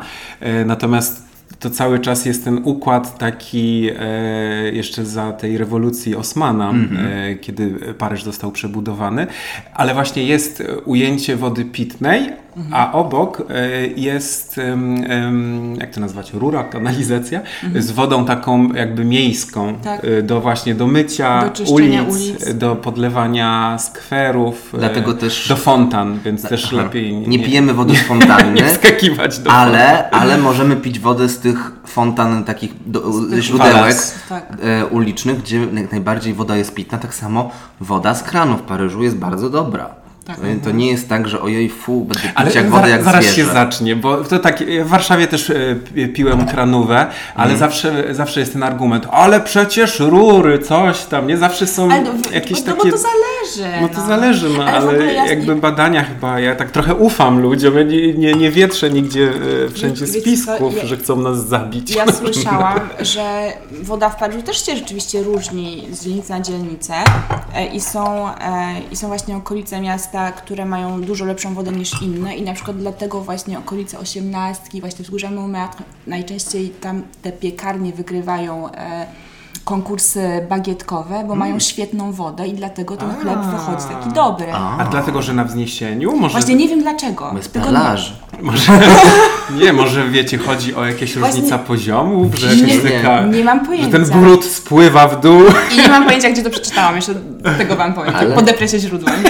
natomiast 0.65 1.26
to 1.60 1.70
cały 1.70 2.00
czas 2.00 2.25
jest 2.25 2.44
ten 2.44 2.62
układ 2.63 3.18
taki 3.18 3.89
e, 4.00 4.72
jeszcze 4.72 5.06
za 5.06 5.32
tej 5.32 5.58
rewolucji 5.58 6.16
Osmana, 6.16 6.74
e, 7.32 7.36
kiedy 7.36 7.70
Paryż 7.98 8.24
został 8.24 8.51
przebudowany, 8.51 9.27
ale 9.74 9.94
właśnie 9.94 10.24
jest 10.24 10.63
ujęcie 10.86 11.36
wody 11.36 11.66
pitnej, 11.66 12.30
a 12.72 12.92
obok 12.92 13.44
e, 13.50 13.70
jest, 13.88 14.60
jak 15.77 15.94
to 15.94 16.00
nazwać, 16.01 16.34
rura, 16.34 16.63
kanalizacja 16.63 17.42
z 17.75 17.92
wodą 17.92 18.25
taką 18.25 18.74
jakby 18.74 19.06
miejską 19.06 19.75
Tak. 19.84 20.06
e, 20.06 20.22
do 20.22 20.42
właśnie 20.42 20.75
do 20.75 20.88
mycia 20.88 21.51
Do 21.58 21.74
ulic, 21.74 22.01
ulic. 22.10 22.54
do 22.54 22.75
podlewania 22.75 23.77
skwerów, 23.80 24.72
e, 24.75 24.77
Dlatego 24.77 25.13
też- 25.13 25.48
do 25.48 25.56
fontan, 25.56 26.20
więc 26.25 26.42
też 26.50 26.66
Aha. 26.74 26.75
lepiej 26.84 27.13
Nie 27.18 27.39
pijemy 27.39 27.74
wody 27.74 27.96
z 27.96 28.01
fontanny, 28.01 28.51
nie 28.62 28.68
wskakiwać 28.68 29.39
do 29.39 29.50
fontan. 29.50 29.68
ale, 29.68 30.10
ale 30.10 30.38
możemy 30.38 30.75
pić 30.75 31.00
wodę 31.00 31.30
z 31.30 31.37
tych 31.39 31.72
fontan 31.86 32.44
takich 32.44 32.72
do, 32.86 33.03
źródełek. 33.41 33.98
Tak. 34.29 34.44
e, 34.63 34.86
ulicznych, 34.86 35.41
gdzie 35.41 35.60
naj- 35.60 35.91
najbardziej 35.91 36.34
woda 36.34 36.56
jest 36.58 36.74
pitna. 36.75 36.98
Tak 36.98 37.13
samo 37.15 37.51
woda 37.82 38.13
z 38.15 38.24
kranu 38.24 38.58
w 38.58 38.62
Paryżu 38.62 39.03
jest 39.03 39.15
bardzo 39.17 39.50
dobra. 39.50 39.89
Tak. 40.25 40.38
To, 40.63 40.72
nie 40.72 40.91
jest 40.91 41.10
tak, 41.10 41.27
że 41.27 41.41
ojej 41.41 41.70
fu, 41.70 42.00
będę 42.06 42.22
pić 42.24 42.32
Ale 42.36 42.51
jak 42.53 42.70
wodę 42.70 42.89
jak 42.89 43.03
zaraz 43.03 43.24
zwierzę. 43.25 43.36
się 43.50 43.53
zacznie, 43.53 43.96
bo 43.96 44.17
to 44.24 44.39
tak, 44.39 44.63
w 44.84 44.88
Warszawie 44.88 45.27
też 45.27 45.50
e, 45.50 45.75
pi- 45.75 46.08
piłem 46.08 46.46
kranówę, 46.46 46.98
ale 47.36 47.51
Mhm. 47.53 47.60
zawsze, 47.60 48.03
zawsze 48.15 48.39
jest 48.39 48.53
ten 48.53 48.63
argument, 48.63 49.08
ale 49.12 49.41
przecież 49.41 50.00
rury, 50.00 50.60
coś 50.60 51.06
tam, 51.06 51.27
nie? 51.27 51.38
Zawsze 51.38 51.67
są 51.67 51.91
Ale 51.91 52.01
no, 52.01 52.10
jakieś 52.34 52.60
no, 52.60 52.65
takie... 52.65 52.77
bo 52.77 52.84
to 52.84 52.98
zależy. 52.98 53.26
No 53.82 53.89
to 53.89 54.08
zależy, 54.08 54.50
no, 54.50 54.63
Ale 54.63 54.77
ale, 54.89 55.13
ja- 55.13 55.25
jakby 55.27 55.56
badania 55.56 56.04
chyba, 56.04 56.39
ja 56.39 56.56
tak 56.56 56.72
trochę 56.72 56.96
ufam 56.96 57.39
ludziom, 57.42 57.75
ja 57.77 57.84
nie, 57.84 58.13
nie, 58.13 58.34
nie 58.34 58.51
wietrzę 58.51 58.89
nigdzie 58.89 59.30
e, 59.66 59.70
wszędzie 59.70 60.08
co, 60.08 60.13
spisków, 60.20 60.77
ja- 60.77 60.86
że 60.86 60.98
chcą 60.98 61.16
nas 61.22 61.48
zabić. 61.48 61.96
Ja 61.96 62.06
słyszałam, 62.22 62.80
że 63.00 63.54
woda 63.82 64.10
w 64.10 64.16
Paryżu 64.20 64.42
też 64.42 64.66
się 64.66 64.75
rzeczywiście 64.77 65.24
różni 65.24 65.88
z 65.92 66.04
dzielnicy 66.04 66.30
na 66.30 66.42
dzielnicę 66.42 66.94
e, 67.56 67.66
i 67.66 67.82
są, 67.82 68.27
e, 68.30 68.34
i 68.92 68.96
są 68.96 69.08
właśnie 69.08 69.38
okolice 69.38 69.82
miasta, 69.82 70.32
które 70.32 70.66
mają 70.66 71.01
dużo 71.01 71.25
lepszą 71.25 71.54
wodę 71.54 71.72
niż 71.72 72.01
inne 72.01 72.36
i 72.36 72.42
na 72.42 72.54
przykład 72.54 72.77
dlatego 72.77 73.22
właśnie 73.22 73.60
okolice 73.60 74.00
osiemnastki, 74.00 74.82
właśnie 74.82 75.04
wzgórza 75.04 75.32
Montmartre, 75.32 75.84
najczęściej 76.08 76.70
tam 76.70 77.01
te 77.22 77.32
piekarnie 77.32 77.94
wygrywają 77.94 78.72
e, 78.72 79.06
konkursy 79.67 80.45
bagietkowe, 80.50 81.24
bo 81.27 81.36
mają 81.36 81.59
świetną 81.59 82.12
wodę 82.12 82.47
i 82.47 82.53
dlatego 82.53 82.97
ten 82.97 83.15
chleb 83.15 83.39
wychodzi 83.45 83.88
taki 83.88 84.10
dobry. 84.15 84.47
A 84.53 84.88
dlatego, 84.91 85.21
że 85.21 85.34
na 85.34 85.43
wzniesieniu? 85.43 86.15
Może, 86.15 86.32
Właśnie 86.34 86.56
nie 86.56 86.67
wiem 86.67 86.82
dlaczego. 86.82 87.32
Bez 87.34 87.49
tylko 87.49 87.67
pelaży. 87.67 88.13
może, 88.41 88.80
nie, 89.62 89.73
może 89.73 90.10
wiecie, 90.10 90.38
chodzi 90.38 90.75
o 90.75 90.86
jakieś 90.86 91.17
Właśnie- 91.17 91.36
różnica 91.36 91.58
poziomów, 91.58 92.36
że 92.36 92.56
Nie, 92.56 92.77
nie, 92.77 92.80
taka... 92.80 93.21
nie 93.23 93.43
mam 93.43 93.65
pojęcia. 93.65 93.91
ten 93.91 94.06
brud 94.06 94.45
spływa 94.45 95.08
w 95.08 95.21
dół. 95.21 95.41
I 95.73 95.77
nie 95.77 95.88
mam 95.88 96.06
pojęcia, 96.06 96.30
gdzie 96.30 96.43
to 96.43 96.49
przeczytałam, 96.49 96.95
jeszcze 96.95 97.13
tego 97.58 97.75
wam 97.75 97.93
powiem. 97.93 98.15
Ale- 98.15 98.36
Podeprę 98.36 98.67
się 98.67 98.80
źródłem. 98.80 99.15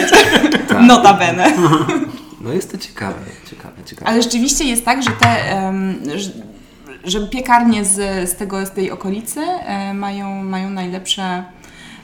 Tak. 0.67 0.81
Notabene. 0.81 1.53
No 2.41 2.53
jest 2.53 2.71
to 2.71 2.77
ciekawe, 2.77 3.13
ciekawe, 3.49 3.73
ciekawe. 3.85 4.11
Ale 4.11 4.21
rzeczywiście 4.21 4.63
jest 4.63 4.85
tak, 4.85 5.03
że 5.03 5.09
te, 5.19 5.27
em, 5.51 5.95
że, 7.07 7.27
piekarnie 7.27 7.85
z, 7.85 8.29
z, 8.29 8.35
tego, 8.35 8.65
z 8.65 8.71
tej 8.71 8.91
okolicy 8.91 9.41
e, 9.41 9.93
mają, 9.93 10.43
mają 10.43 10.69
najlepsze, 10.69 11.43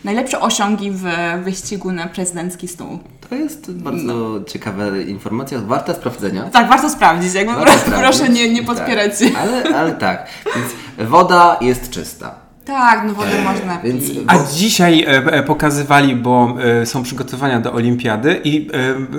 najlepsze 0.03 0.39
osiągi 0.39 0.91
w 0.91 1.03
wyścigu 1.43 1.91
na 1.91 2.07
prezydencki 2.07 2.67
stół. 2.67 2.99
To 3.29 3.35
jest 3.35 3.71
bardzo 3.71 4.39
ciekawa 4.47 4.97
informacja, 5.07 5.59
warta 5.61 5.93
sprawdzenia. 5.93 6.43
Tak, 6.43 6.69
warto 6.69 6.89
sprawdzić, 6.89 7.33
jakby 7.33 7.53
Warto 7.53 7.65
proszę, 7.71 7.79
sprawdzić. 7.85 8.17
proszę 8.19 8.29
nie, 8.33 8.53
nie 8.53 8.63
podpierać 8.63 9.19
się. 9.19 9.29
Tak. 9.29 9.37
Ale, 9.41 9.75
ale 9.75 9.91
tak, 9.91 10.27
więc 10.55 10.67
woda 11.09 11.57
jest 11.61 11.89
czysta. 11.89 12.42
Tak, 12.65 13.03
no 13.07 13.13
wodę 13.13 13.29
można 13.43 13.77
Więc 13.83 14.09
pić. 14.09 14.19
A 14.27 14.35
dzisiaj 14.55 15.03
e, 15.03 15.07
e, 15.25 15.43
pokazywali, 15.43 16.15
bo 16.15 16.55
e, 16.81 16.85
są 16.85 17.03
przygotowania 17.03 17.59
do 17.59 17.73
olimpiady 17.73 18.41
i 18.43 18.69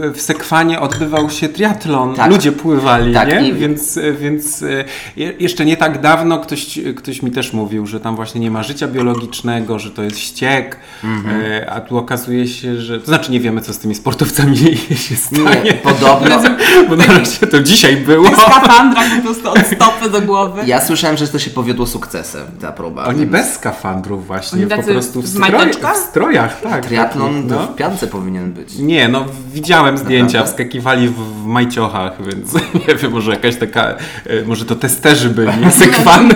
e, 0.04 0.11
w 0.12 0.20
Sekwanie 0.20 0.80
odbywał 0.80 1.30
się 1.30 1.48
triatlon. 1.48 2.14
Tak. 2.14 2.30
Ludzie 2.30 2.52
pływali, 2.52 3.14
Tak, 3.14 3.28
nie? 3.28 3.48
i- 3.48 3.54
Więc, 3.54 3.96
e, 3.96 4.12
więc 4.12 4.62
e, 4.62 4.85
je- 5.16 5.33
jeszcze 5.38 5.64
nie 5.64 5.76
tak 5.76 6.00
dawno 6.00 6.38
ktoś, 6.38 6.78
ktoś 6.96 7.22
mi 7.22 7.30
też 7.30 7.52
mówił, 7.52 7.87
że 7.87 8.00
tam 8.00 8.16
właśnie 8.16 8.40
nie 8.40 8.50
ma 8.50 8.62
życia 8.62 8.88
biologicznego, 8.88 9.78
że 9.78 9.90
to 9.90 10.02
jest 10.02 10.18
ściek, 10.18 10.76
Mhm. 11.04 11.40
e, 11.52 11.70
a 11.70 11.80
tu 11.80 11.98
okazuje 11.98 12.48
się, 12.48 12.76
że... 12.80 13.00
To 13.00 13.07
znaczy 13.07 13.33
nie 13.33 13.40
wiemy, 13.40 13.61
co 13.61 13.72
z 13.72 13.78
tymi 13.78 13.94
sportowcami 13.94 14.57
się 15.09 15.16
stanie. 15.16 15.62
nie, 15.64 15.72
podobno. 15.74 16.42
Bo 16.88 16.96
na 16.96 17.07
razie 17.07 17.46
to 17.46 17.61
dzisiaj 17.61 17.96
było. 17.96 18.30
W 18.30 18.40
skafandrach 18.40 19.07
po 19.16 19.22
prostu 19.22 19.50
od 19.50 19.59
stopy 19.59 20.11
do 20.11 20.20
głowy. 20.20 20.61
Ja 20.66 20.85
słyszałem, 20.85 21.16
że 21.16 21.28
to 21.28 21.38
się 21.38 21.50
powiodło 21.50 21.87
sukcesem, 21.87 22.42
ta 22.61 22.72
próba. 22.72 23.04
Oni 23.04 23.26
bez 23.35 23.55
skafandrów 23.55 24.27
właśnie, 24.27 24.66
po 24.66 24.83
prostu 24.83 25.23
w, 25.23 25.25
w 25.25 25.29
stroj, 25.29 25.51
majteczkach? 25.51 25.97
w 25.97 25.99
strojach, 25.99 26.61
tak. 26.61 26.87
Triatlon 26.87 27.47
no. 27.47 27.66
w 27.66 27.75
piance 27.77 28.07
powinien 28.07 28.53
być. 28.53 28.79
Nie, 28.79 29.09
no 29.09 29.25
widziałem 29.53 29.99
zdjęcia, 29.99 30.38
Naprawdę? 30.38 30.53
wskakiwali 30.53 31.09
w, 31.09 31.14
w 31.14 31.44
majciochach, 31.44 32.27
więc 32.27 32.55
nie 32.88 32.94
wiem, 32.94 33.12
może 33.12 33.31
jakaś 33.31 33.57
taka, 33.57 33.97
e, 34.27 34.44
może 34.47 34.64
to 34.64 34.77
testerzy 34.77 35.31
byli, 35.31 35.70
sekwany. 35.70 36.35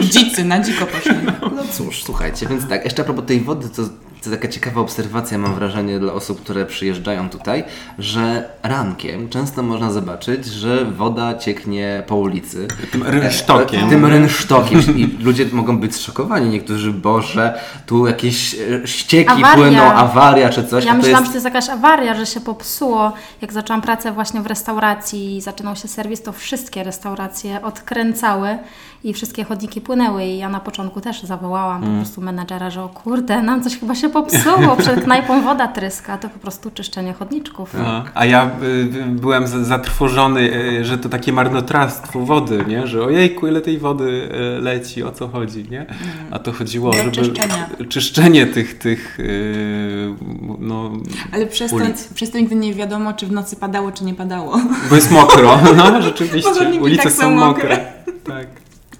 Dzicy 0.00 0.44
na 0.44 0.60
dziko 0.60 0.86
poszli. 0.86 1.14
No 1.56 1.62
cóż, 1.72 2.02
słuchajcie, 2.04 2.46
więc 2.46 2.68
tak, 2.68 2.84
jeszcze 2.84 3.02
a 3.02 3.04
propos 3.04 3.24
tej 3.26 3.40
wody, 3.40 3.68
to, 3.68 3.82
to 4.20 4.30
taka 4.30 4.48
ciekawa 4.48 4.80
obserwacja, 4.80 5.38
mam 5.38 5.54
wrażenie, 5.54 5.98
dla 5.98 6.12
osób, 6.12 6.42
które 6.42 6.66
przyjeżdżają 6.66 7.28
tutaj, 7.28 7.64
że 7.98 8.48
rankiem 8.62 9.28
często 9.28 9.62
można 9.62 9.90
zobaczyć, 9.90 10.46
że 10.46 10.84
woda 10.84 11.34
cieknie 11.38 12.02
po 12.06 12.16
ulicy. 12.16 12.68
Tym 12.92 13.02
rynsztokiem. 13.02 13.88
Tym 13.88 14.06
rynsztokiem. 14.06 14.80
I 14.98 15.16
ludzie 15.22 15.46
mogą 15.52 15.78
być 15.78 15.94
zszokowani. 15.94 16.48
Niektórzy, 16.48 16.92
Boże, 16.92 17.60
tu 17.86 18.06
jakieś 18.06 18.54
e, 18.54 18.86
ścieki 18.86 19.30
Awaria. 19.30 19.54
płyną, 19.54 19.82
awaria 19.82 20.48
czy 20.48 20.64
coś. 20.64 20.84
Ja 20.84 20.94
myślałam, 20.94 21.24
jest... 21.24 21.26
że 21.26 21.40
to 21.40 21.46
jest 21.46 21.54
jakaś 21.54 21.68
awaria, 21.68 22.14
że 22.14 22.26
się 22.26 22.40
popsuło. 22.40 23.12
Jak 23.42 23.52
zaczęłam 23.52 23.82
pracę 23.82 24.12
właśnie 24.12 24.40
w 24.40 24.46
restauracji 24.46 25.36
i 25.36 25.40
zaczynał 25.40 25.76
się 25.76 25.88
serwis, 25.88 26.22
to 26.22 26.32
wszystkie 26.32 26.84
restauracje 26.84 27.62
odkręcały 27.62 28.58
i 29.04 29.14
wszystkie 29.14 29.44
chodniki 29.44 29.80
płynęły. 29.80 30.24
I 30.24 30.38
ja 30.38 30.48
na 30.48 30.60
początku 30.60 31.00
też 31.00 31.22
zawołałam 31.22 31.70
Mm. 31.84 31.90
po 31.90 32.04
prostu 32.04 32.20
menadżera, 32.20 32.70
że 32.70 32.82
o 32.82 32.88
kurde, 32.88 33.42
nam 33.42 33.62
coś 33.62 33.78
chyba 33.78 33.94
się 33.94 34.08
popsuło, 34.10 34.76
przed 34.76 35.04
knajpą 35.04 35.42
woda 35.42 35.68
tryska, 35.68 36.18
to 36.18 36.28
po 36.28 36.38
prostu 36.38 36.70
czyszczenie 36.70 37.12
chodniczków. 37.12 37.74
No, 37.74 38.04
a 38.14 38.24
ja 38.26 38.50
y, 38.62 38.84
byłem 39.08 39.46
z- 39.46 39.50
zatrwożony, 39.66 40.40
y, 40.80 40.84
że 40.84 40.98
to 40.98 41.08
takie 41.08 41.32
marnotrawstwo 41.32 42.20
wody, 42.20 42.64
nie? 42.68 42.86
Że 42.86 43.04
ojejku, 43.04 43.46
ile 43.48 43.60
tej 43.60 43.78
wody 43.78 44.28
y, 44.58 44.60
leci, 44.60 45.02
o 45.02 45.12
co 45.12 45.28
chodzi, 45.28 45.66
nie? 45.70 45.86
A 46.30 46.38
to 46.38 46.52
chodziło, 46.52 46.92
czyszczenia. 47.12 47.68
czyszczenie 47.88 48.46
tych, 48.46 48.78
tych 48.78 49.20
y, 49.20 50.14
no, 50.58 50.90
Ale 51.32 51.46
przez 51.46 51.70
to, 51.70 51.78
przez 52.14 52.30
to 52.30 52.38
nigdy 52.38 52.54
nie 52.54 52.74
wiadomo, 52.74 53.12
czy 53.12 53.26
w 53.26 53.32
nocy 53.32 53.56
padało, 53.56 53.92
czy 53.92 54.04
nie 54.04 54.14
padało. 54.14 54.60
bo 54.90 54.94
jest 54.96 55.10
mokro, 55.10 55.58
no 55.76 56.02
rzeczywiście, 56.02 56.50
ulice 56.80 57.02
tak 57.02 57.12
są 57.12 57.20
są 57.20 57.30
mokre. 57.30 57.68
mokre. 57.68 57.92
Tak. 58.26 58.46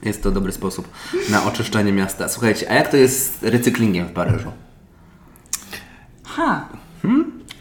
jest 0.03 0.23
to 0.23 0.31
dobry 0.31 0.53
sposób 0.53 0.89
na 1.31 1.45
oczyszczenie 1.45 1.93
miasta. 1.93 2.29
Słuchajcie, 2.29 2.71
a 2.71 2.75
jak 2.75 2.89
to 2.91 2.97
jest 2.97 3.41
z 3.41 3.45
recyklingiem 3.45 4.07
w 4.07 4.13
Paryżu? 4.13 4.53
Ha. 6.37 6.69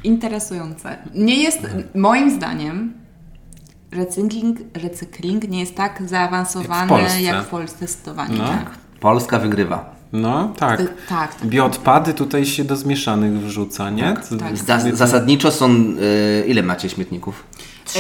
Interesujące. 0.04 0.98
Nie 1.16 1.44
jest, 1.44 1.60
moim 1.96 2.32
zdaniem, 2.36 2.94
recykling, 3.92 4.60
recykling 4.74 5.50
nie 5.50 5.60
jest 5.60 5.76
tak 5.76 6.02
zaawansowany 6.06 6.80
Jak 6.80 6.86
w 6.86 6.90
Polsce. 6.90 7.22
jak 7.22 7.44
w 7.44 7.48
Polsce 7.48 7.78
zdecydowanie. 7.88 8.38
No. 8.38 8.48
Tak. 8.48 8.72
Polska 9.00 9.40
wygrywa. 9.40 9.96
No, 10.14 10.54
tak. 10.58 10.80
Y, 10.80 10.88
tak, 11.10 11.36
tak. 11.36 11.48
Bioodpady 11.48 12.14
tutaj 12.14 12.46
się 12.46 12.64
do 12.64 12.76
zmieszanych 12.76 13.32
wrzuca, 13.40 13.90
nie? 13.90 14.04
Tak. 14.40 14.56
Zas- 14.56 14.94
zasadniczo 14.96 15.52
są... 15.52 15.70
Y, 15.72 16.46
ile 16.48 16.64
macie 16.64 16.90
śmietników? 16.90 17.44
Trzy. 17.86 18.00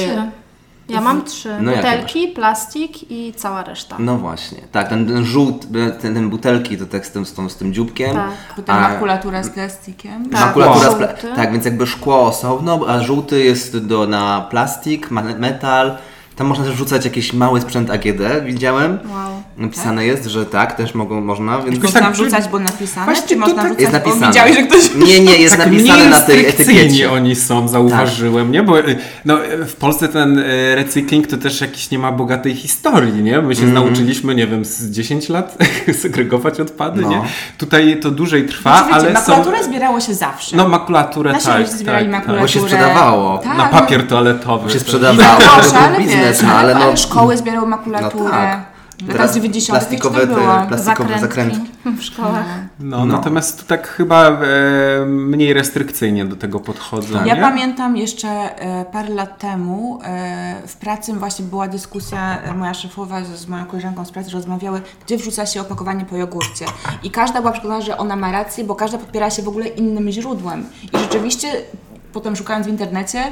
Ja 0.89 1.01
mam 1.01 1.23
trzy. 1.23 1.49
No 1.61 1.71
Butelki, 1.71 2.27
plastik 2.27 3.11
i 3.11 3.33
cała 3.33 3.63
reszta. 3.63 3.95
No 3.99 4.17
właśnie. 4.17 4.57
Tak, 4.71 4.89
ten, 4.89 5.07
ten 5.07 5.25
żółt, 5.25 5.67
ten, 6.01 6.13
ten 6.13 6.29
butelki 6.29 6.77
to 6.77 6.85
tak 6.85 7.05
z 7.05 7.11
tym, 7.11 7.25
z, 7.25 7.33
tą, 7.33 7.49
z 7.49 7.55
tym 7.55 7.73
dzióbkiem. 7.73 8.13
Tak. 8.15 8.31
Potem 8.55 8.75
A- 8.75 8.89
makulatura 8.89 9.43
z 9.43 9.49
plastikiem. 9.49 10.29
Tak. 10.29 10.41
Makulatura 10.41 10.91
z 10.91 10.95
pla- 10.95 11.35
tak, 11.35 11.51
więc 11.51 11.65
jakby 11.65 11.87
szkło 11.87 12.21
osobno, 12.21 12.79
a 12.87 12.99
żółty 13.01 13.43
jest 13.43 13.77
do, 13.87 14.07
na 14.07 14.41
plastik, 14.41 15.11
metal. 15.11 15.97
Tam 16.39 16.47
można 16.47 16.65
też 16.65 16.73
wrzucać 16.73 17.05
jakiś 17.05 17.33
mały 17.33 17.61
sprzęt 17.61 17.89
AGD, 17.89 18.21
widziałem. 18.45 18.99
Wow. 19.11 19.43
Napisane 19.57 20.05
jest, 20.05 20.25
że 20.25 20.45
tak, 20.45 20.75
też 20.75 20.95
mogą, 20.95 21.21
można, 21.21 21.59
więc... 21.61 21.83
Można 21.83 21.99
tak, 21.99 22.13
wrzucać, 22.13 22.47
bo 22.51 22.59
napisane, 22.59 23.05
Właśnie 23.05 23.27
czy 23.27 23.33
to 23.33 23.39
można 23.39 23.55
tak 23.55 23.65
wrzucać, 23.65 23.81
Jest 23.81 23.91
bo 23.91 23.97
napisane. 24.09 24.27
widziałeś, 24.27 24.55
że 24.55 24.63
ktoś... 24.63 24.95
Nie, 25.07 25.19
nie, 25.19 25.35
jest 25.37 25.57
tak 25.57 25.65
napisane 25.71 26.09
na 26.09 26.21
tej 26.21 26.45
etykiecie. 26.47 27.11
oni 27.11 27.35
są, 27.35 27.67
zauważyłem, 27.67 28.51
nie? 28.51 28.63
Bo 28.63 28.79
y, 28.79 28.97
no, 29.25 29.37
w 29.67 29.75
Polsce 29.75 30.07
ten 30.07 30.37
y, 30.39 30.75
recykling 30.75 31.27
to 31.27 31.37
też 31.37 31.61
jakiś 31.61 31.91
nie 31.91 31.99
ma 31.99 32.11
bogatej 32.11 32.55
historii, 32.55 33.23
nie? 33.23 33.41
My 33.41 33.55
się 33.55 33.63
Mhm. 33.63 33.83
nauczyliśmy, 33.85 34.35
nie 34.35 34.47
wiem, 34.47 34.65
z 34.65 34.85
10 34.91 35.29
lat 35.29 35.57
segregować 36.01 36.59
odpady, 36.59 37.01
No. 37.01 37.09
nie? 37.09 37.21
Tutaj 37.57 37.99
to 38.01 38.11
dłużej 38.11 38.45
trwa, 38.47 38.77
Znaczy, 38.77 38.87
wiecie, 38.93 38.99
ale 38.99 39.13
makulaturę 39.13 39.57
są... 39.57 39.63
zbierało 39.63 39.99
się 39.99 40.13
zawsze. 40.13 40.57
No 40.57 40.67
makulaturę, 40.69 41.31
Nasi 41.31 41.45
tak, 41.45 41.57
rodzice 41.59 41.77
zbierali 41.77 42.05
tak, 42.05 42.11
makulaturę. 42.11 42.41
Bo 42.41 42.47
się 42.47 42.59
sprzedawało. 42.61 43.37
Tak, 43.37 43.57
Na 43.57 43.65
papier 43.65 44.07
toaletowy. 44.07 44.69
się 44.69 44.75
tak. 44.75 44.81
sprzedawało, 44.87 45.39
Proszę, 45.55 45.69
to 45.71 45.79
ale 45.79 45.97
był 45.97 46.05
biznes, 46.29 46.41
wiesz, 46.41 46.51
no 46.51 46.57
ale 46.57 46.75
no... 46.75 46.97
szkoły 46.97 47.37
zbierały 47.37 47.67
makulaturę. 47.67 48.23
No 48.23 48.29
tak. 48.31 48.65
Lata 49.01 49.11
Teraz 49.13 49.35
90 49.35 49.79
plastikowe, 49.79 50.19
to 50.21 50.27
te, 50.27 50.41
było. 50.41 50.61
plastikowe 50.67 51.19
zakrętki. 51.19 51.69
w 51.97 52.03
szkołach. 52.03 52.45
No, 52.79 53.05
No. 53.05 53.05
natomiast 53.05 53.59
tu 53.59 53.65
tak 53.65 53.87
chyba 53.87 54.27
e, 54.29 54.39
mniej 55.05 55.53
restrykcyjnie 55.53 56.25
do 56.25 56.35
tego 56.35 56.59
podchodzą, 56.59 57.13
Tak. 57.17 57.27
Ja 57.27 57.35
nie? 57.35 57.41
pamiętam 57.41 57.97
jeszcze 57.97 58.27
e, 58.29 58.85
parę 58.85 59.09
lat 59.09 59.37
temu 59.39 59.99
e, 60.03 60.61
w 60.67 60.75
pracy 60.77 61.13
właśnie 61.13 61.45
była 61.45 61.67
dyskusja, 61.67 62.41
e, 62.41 62.53
moja 62.53 62.73
szefowa 62.73 63.23
z, 63.23 63.27
z 63.27 63.47
moją 63.47 63.65
koleżanką 63.65 64.05
z 64.05 64.11
pracy 64.11 64.31
rozmawiały, 64.31 64.81
gdzie 65.05 65.17
wrzuca 65.17 65.45
się 65.45 65.61
opakowanie 65.61 66.05
po 66.05 66.17
jogurcie. 66.17 66.65
I 67.03 67.11
każda 67.11 67.39
była 67.39 67.51
przekonana, 67.53 67.81
że 67.81 67.97
ona 67.97 68.15
ma 68.15 68.31
rację, 68.31 68.63
bo 68.63 68.75
każda 68.75 68.97
podpiera 68.97 69.29
się 69.29 69.41
w 69.43 69.47
ogóle 69.47 69.67
innym 69.67 70.11
źródłem. 70.11 70.65
I 70.93 70.97
rzeczywiście 70.97 71.47
potem 72.13 72.35
szukając 72.35 72.65
w 72.67 72.69
internecie 72.69 73.23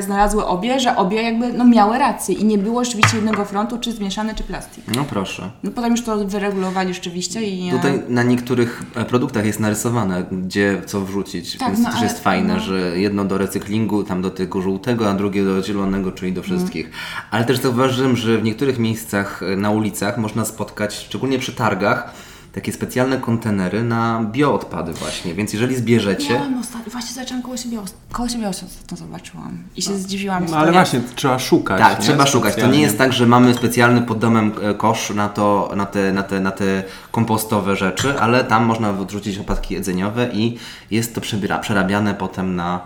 znalazły 0.00 0.46
obie, 0.46 0.80
że 0.80 0.96
obie 0.96 1.22
jakby 1.22 1.52
no, 1.52 1.64
miały 1.64 1.98
rację 1.98 2.34
i 2.34 2.44
nie 2.44 2.58
było 2.58 2.84
rzeczywiście 2.84 3.16
jednego 3.16 3.44
frontu, 3.44 3.78
czy 3.78 3.92
zmieszany, 3.92 4.34
czy 4.34 4.42
plastik. 4.42 4.84
No 4.96 5.04
proszę. 5.04 5.50
No 5.62 5.70
potem 5.70 5.90
już 5.90 6.02
to 6.04 6.24
wyregulowali 6.24 6.94
rzeczywiście 6.94 7.42
i... 7.42 7.68
e, 7.68 7.72
Tutaj 7.72 8.02
na 8.08 8.22
niektórych 8.22 8.82
e, 8.94 9.04
produktach 9.04 9.46
jest 9.46 9.60
narysowane, 9.60 10.24
gdzie 10.32 10.82
co 10.86 11.00
wrzucić, 11.00 11.58
Tak, 11.58 11.68
więc 11.68 11.78
no 11.80 11.84
to 11.84 11.90
też 11.90 12.00
ale- 12.00 12.08
jest 12.10 12.22
fajne, 12.24 12.54
no. 12.54 12.60
że 12.60 12.98
jedno 12.98 13.24
do 13.24 13.38
recyklingu, 13.38 14.04
tam 14.04 14.22
do 14.22 14.30
tego 14.30 14.62
żółtego, 14.62 15.10
a 15.10 15.14
drugie 15.14 15.44
do 15.44 15.62
zielonego, 15.62 16.12
czyli 16.12 16.32
do 16.32 16.42
wszystkich. 16.42 16.90
Ale 17.30 17.44
też 17.44 17.58
zauważyłem, 17.58 18.16
że 18.16 18.38
w 18.38 18.42
niektórych 18.42 18.78
miejscach 18.78 19.42
e, 19.42 19.56
na 19.56 19.70
ulicach 19.70 20.18
można 20.18 20.44
spotkać, 20.44 20.94
szczególnie 20.94 21.38
przy 21.38 21.52
targach, 21.52 22.12
takie 22.52 22.72
specjalne 22.72 23.18
kontenery 23.18 23.84
na 23.84 24.24
bioodpady 24.32 24.92
właśnie, 24.92 25.34
więc 25.34 25.52
jeżeli 25.52 25.76
zbierzecie... 25.76 26.42
Ostatnio, 26.60 26.92
właśnie 26.92 27.14
zaczęłam 27.14 27.42
koło 27.42 27.56
siebie, 27.56 27.78
koło 28.12 28.28
siebie 28.28 28.48
ostatnio 28.48 28.96
zobaczyłam 28.96 29.58
i 29.76 29.82
się 29.82 29.96
zdziwiłam. 29.96 30.46
No 30.50 30.56
ale 30.56 30.72
właśnie, 30.72 31.00
trzeba 31.14 31.38
szukać. 31.38 31.78
Tak, 31.78 31.98
nie? 31.98 32.04
trzeba 32.04 32.26
szukać. 32.26 32.54
To 32.54 32.66
nie 32.66 32.80
jest 32.80 32.98
tak, 32.98 33.12
że 33.12 33.26
mamy 33.26 33.54
specjalny 33.54 34.02
pod 34.02 34.18
domem 34.18 34.52
e, 34.62 34.74
kosz 34.74 35.10
na, 35.10 35.28
to, 35.28 35.72
na, 35.76 35.86
te, 35.86 36.12
na, 36.12 36.22
te, 36.22 36.40
na 36.40 36.50
te 36.50 36.82
kompostowe 37.10 37.76
rzeczy, 37.76 38.20
ale 38.20 38.44
tam 38.44 38.64
można 38.64 38.92
wrzucić 38.92 39.38
opadki 39.38 39.74
jedzeniowe 39.74 40.28
i 40.32 40.58
jest 40.90 41.14
to 41.14 41.20
przebiera, 41.20 41.58
przerabiane 41.58 42.14
potem 42.14 42.56
na 42.56 42.80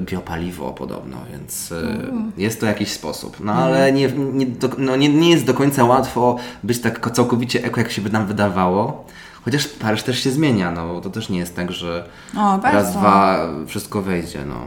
biopaliwo 0.00 0.72
podobno, 0.72 1.16
więc 1.32 1.72
e, 1.72 1.82
jest 2.36 2.60
to 2.60 2.66
jakiś 2.66 2.92
sposób. 2.92 3.36
No 3.40 3.52
ale 3.52 3.92
nie, 3.92 4.08
nie, 4.12 4.46
do, 4.46 4.70
no, 4.78 4.96
nie, 4.96 5.08
nie 5.08 5.30
jest 5.30 5.46
do 5.46 5.54
końca 5.54 5.84
łatwo 5.84 6.36
być 6.62 6.80
tak 6.80 7.10
całkowicie 7.10 7.64
eko, 7.64 7.80
jak 7.80 7.90
się 7.90 8.02
by 8.02 8.10
nam 8.10 8.26
wydawało. 8.26 9.04
Chociaż 9.44 9.68
Paryż 9.68 10.02
też 10.02 10.20
się 10.24 10.30
zmienia, 10.30 10.70
no 10.70 10.88
bo 10.88 11.00
to 11.00 11.10
też 11.10 11.28
nie 11.28 11.38
jest 11.38 11.56
tak, 11.56 11.72
że 11.72 12.08
O, 12.36 12.60
raz, 12.62 12.92
dwa 12.92 13.48
wszystko 13.66 14.02
wejdzie, 14.02 14.44
no. 14.44 14.60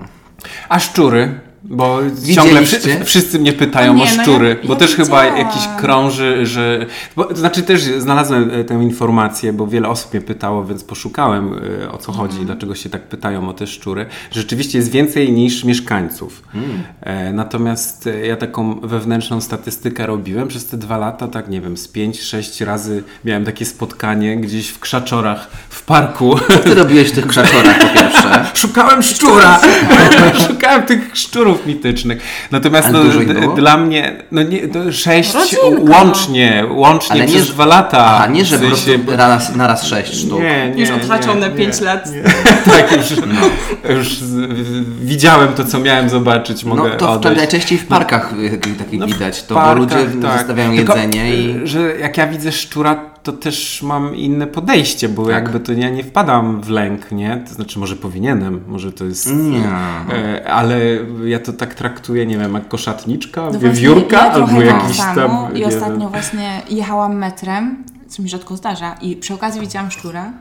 A 0.70 0.80
szczury? 0.80 1.40
Bo 1.64 2.00
ciągle 2.36 2.62
wszyscy, 2.66 3.06
wszyscy 3.06 3.40
mnie 3.40 3.54
pytają 3.54 3.92
O 3.92 3.96
nie, 3.96 4.02
o 4.04 4.06
no 4.06 4.12
ja- 4.16 4.24
szczury, 4.24 4.58
bo 4.68 4.74
ja 4.74 4.80
też 4.80 4.96
chyba 4.96 5.26
jakiś 5.26 5.62
krąży, 5.78 6.46
że... 6.46 6.86
Bo, 7.16 7.24
to 7.24 7.36
znaczy 7.36 7.64
też 7.64 7.82
znalazłem 7.82 8.52
e, 8.54 8.64
tę 8.64 8.74
informację, 8.84 9.54
bo 9.54 9.68
wiele 9.68 9.90
osób 9.90 10.14
mnie 10.14 10.22
pytało, 10.22 10.66
więc 10.66 10.84
poszukałem 10.84 11.60
e, 11.84 11.92
o 11.92 11.98
co 11.98 12.12
chodzi, 12.12 12.32
Mhm. 12.38 12.46
dlaczego 12.46 12.76
się 12.76 12.90
tak 12.90 13.02
pytają 13.08 13.50
o 13.50 13.54
te 13.54 13.68
szczury. 13.68 14.06
Rzeczywiście 14.32 14.78
jest 14.78 14.92
więcej 14.92 15.32
niż 15.32 15.64
mieszkańców. 15.64 16.44
E, 17.02 17.34
natomiast 17.34 18.10
ja 18.24 18.36
taką 18.36 18.80
wewnętrzną 18.80 19.42
statystykę 19.42 20.06
robiłem 20.08 20.48
przez 20.48 20.66
te 20.66 20.78
dwa 20.78 20.98
lata, 20.98 21.28
tak 21.28 21.50
nie 21.50 21.62
wiem, 21.62 21.78
z 21.78 21.88
pięć, 21.88 22.22
sześć 22.22 22.62
razy 22.62 23.04
miałem 23.26 23.46
takie 23.46 23.66
spotkanie 23.66 24.38
gdzieś 24.38 24.70
w 24.70 24.80
Krzaczorach, 24.80 25.48
w 25.70 25.84
parku. 25.84 26.36
Co 26.48 26.60
ty 26.60 26.76
robiłeś 26.76 27.10
w 27.12 27.16
tych 27.16 27.28
krzaczorach 27.38 27.80
po 27.80 28.00
pierwsze? 28.00 28.46
Szukałem 28.54 29.04
szczura! 29.04 29.60
Szukałem 30.78 31.02
tych 31.02 31.18
szczurów 31.18 31.66
mitycznych. 31.66 32.22
Natomiast 32.52 32.90
no, 32.92 33.00
dla 33.56 33.78
mnie, 33.78 34.24
no 34.32 34.44
nie, 34.44 34.68
to 34.68 34.92
sześć 34.92 35.34
Rodzinka. 35.34 35.92
łącznie, 35.98 36.64
łącznie 36.70 37.12
Ale 37.12 37.22
nie, 37.26 37.28
przez 37.28 37.48
że- 37.48 37.54
dwa 37.54 37.66
lata. 37.66 38.18
A 38.20 38.28
nie, 38.28 38.46
że 38.46 38.58
W 38.58 38.62
sensie- 38.62 38.98
raz, 39.18 39.56
naraz 39.56 39.86
sześć 39.88 40.14
sztuk. 40.16 40.40
Nie, 40.40 40.70
nie, 40.76 40.82
Już 40.82 40.90
nie, 40.90 40.96
odhaczone 40.96 41.50
nie, 41.50 41.56
5 41.56 41.82
lat. 41.82 42.10
tak, 42.72 42.92
już, 42.98 43.10
już 43.98 44.18
z, 44.18 44.34
w- 44.34 45.06
widziałem 45.06 45.54
to, 45.54 45.66
co 45.66 45.80
miałem 45.80 46.10
zobaczyć, 46.10 46.64
mogę 46.64 46.90
No 46.90 46.96
to 46.96 47.08
w, 47.08 47.10
odejść. 47.10 47.38
najczęściej 47.38 47.78
w 47.78 47.86
parkach 47.88 48.34
y, 48.34 48.60
takich 48.80 49.00
No, 49.00 49.08
widać, 49.08 49.44
to 49.44 49.56
parkach, 49.56 49.74
bo 49.76 49.80
ludzie 49.84 50.22
tak. 50.22 50.38
zostawiają 50.38 50.76
Tylko, 50.76 50.96
jedzenie 50.96 51.36
i... 51.36 51.58
y, 51.64 51.68
Że 51.68 51.98
jak 51.98 52.18
ja 52.18 52.28
widzę 52.28 52.52
szczura, 52.52 52.96
to 53.32 53.34
też 53.34 53.82
mam 53.84 54.16
inne 54.16 54.48
podejście, 54.48 55.10
bo 55.10 55.24
Tak. 55.26 55.34
jakby 55.34 55.60
to 55.60 55.72
ja 55.74 55.90
nie 55.90 56.04
wpadam 56.04 56.62
w 56.62 56.70
lęk, 56.70 57.12
nie? 57.12 57.44
To 57.48 57.54
znaczy 57.54 57.80
może 57.80 57.96
powinienem, 57.96 58.64
może 58.68 58.92
to 58.92 59.06
jest... 59.06 59.34
Nie. 59.36 59.66
E, 60.16 60.52
ale 60.52 60.80
ja 61.26 61.40
to 61.40 61.54
tak 61.54 61.74
traktuję, 61.76 62.26
nie 62.26 62.38
wiem, 62.38 62.54
jak 62.54 62.68
koszatniczka, 62.68 63.50
No 63.54 63.60
wiewiórka, 63.60 64.18
ja 64.26 64.32
albo 64.32 64.48
trochę 64.48 64.66
jakiś 64.66 64.98
tak 64.98 65.06
tam... 65.06 65.16
samo. 65.16 65.50
I 65.56 65.66
ostatnio 65.66 66.00
wiem. 66.00 66.10
właśnie 66.10 66.62
jechałam 66.70 67.16
metrem, 67.16 67.84
co 68.08 68.24
mi 68.24 68.30
rzadko 68.30 68.58
zdarza, 68.58 68.96
i 69.02 69.16
przy 69.16 69.34
okazji 69.34 69.62
widziałam 69.62 69.92
szczura. 69.92 70.32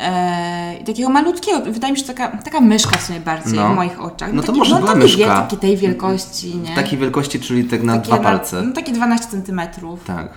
E, 0.00 0.84
takiego 0.86 1.08
malutkiego, 1.10 1.72
wydaje 1.72 1.92
mi 1.92 1.98
się, 1.98 2.06
że 2.06 2.14
taka, 2.14 2.36
taka 2.36 2.60
myszka 2.60 2.98
w 2.98 3.02
sumie 3.02 3.20
bardziej 3.20 3.54
No. 3.58 3.68
w 3.68 3.74
moich 3.76 4.00
oczach. 4.02 4.32
No 4.32 4.42
to 4.42 4.46
taki, 4.46 4.58
może 4.58 4.70
no, 4.74 4.78
była 4.80 4.88
taki 4.92 5.02
myszka. 5.02 5.18
Wie, 5.18 5.26
taki 5.26 5.56
tej 5.56 5.76
wielkości, 5.76 6.56
nie? 6.56 6.74
Takiej 6.74 6.98
wielkości, 6.98 7.40
czyli 7.40 7.64
tak 7.64 7.82
na 7.82 7.92
Takie 7.92 8.06
dwa 8.06 8.16
na- 8.16 8.22
palce. 8.22 8.62
No, 8.62 8.72
takie 8.72 8.92
12 8.92 9.28
centymetrów. 9.30 10.04
Tak. 10.04 10.28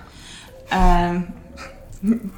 E, 0.72 1.22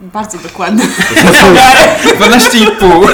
bardzo 0.02 0.38
dokładne. 0.38 0.84
12,5. 0.84 3.08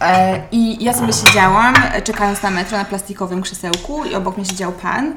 E, 0.00 0.40
I 0.52 0.84
ja 0.84 0.94
sobie 0.94 1.12
siedziałam, 1.12 1.74
czekając 2.04 2.42
na 2.42 2.50
metro 2.50 2.78
na 2.78 2.84
plastikowym 2.84 3.42
krzesełku 3.42 4.04
i 4.04 4.14
obok 4.14 4.36
mnie 4.36 4.46
siedział 4.46 4.72
pan 4.72 5.14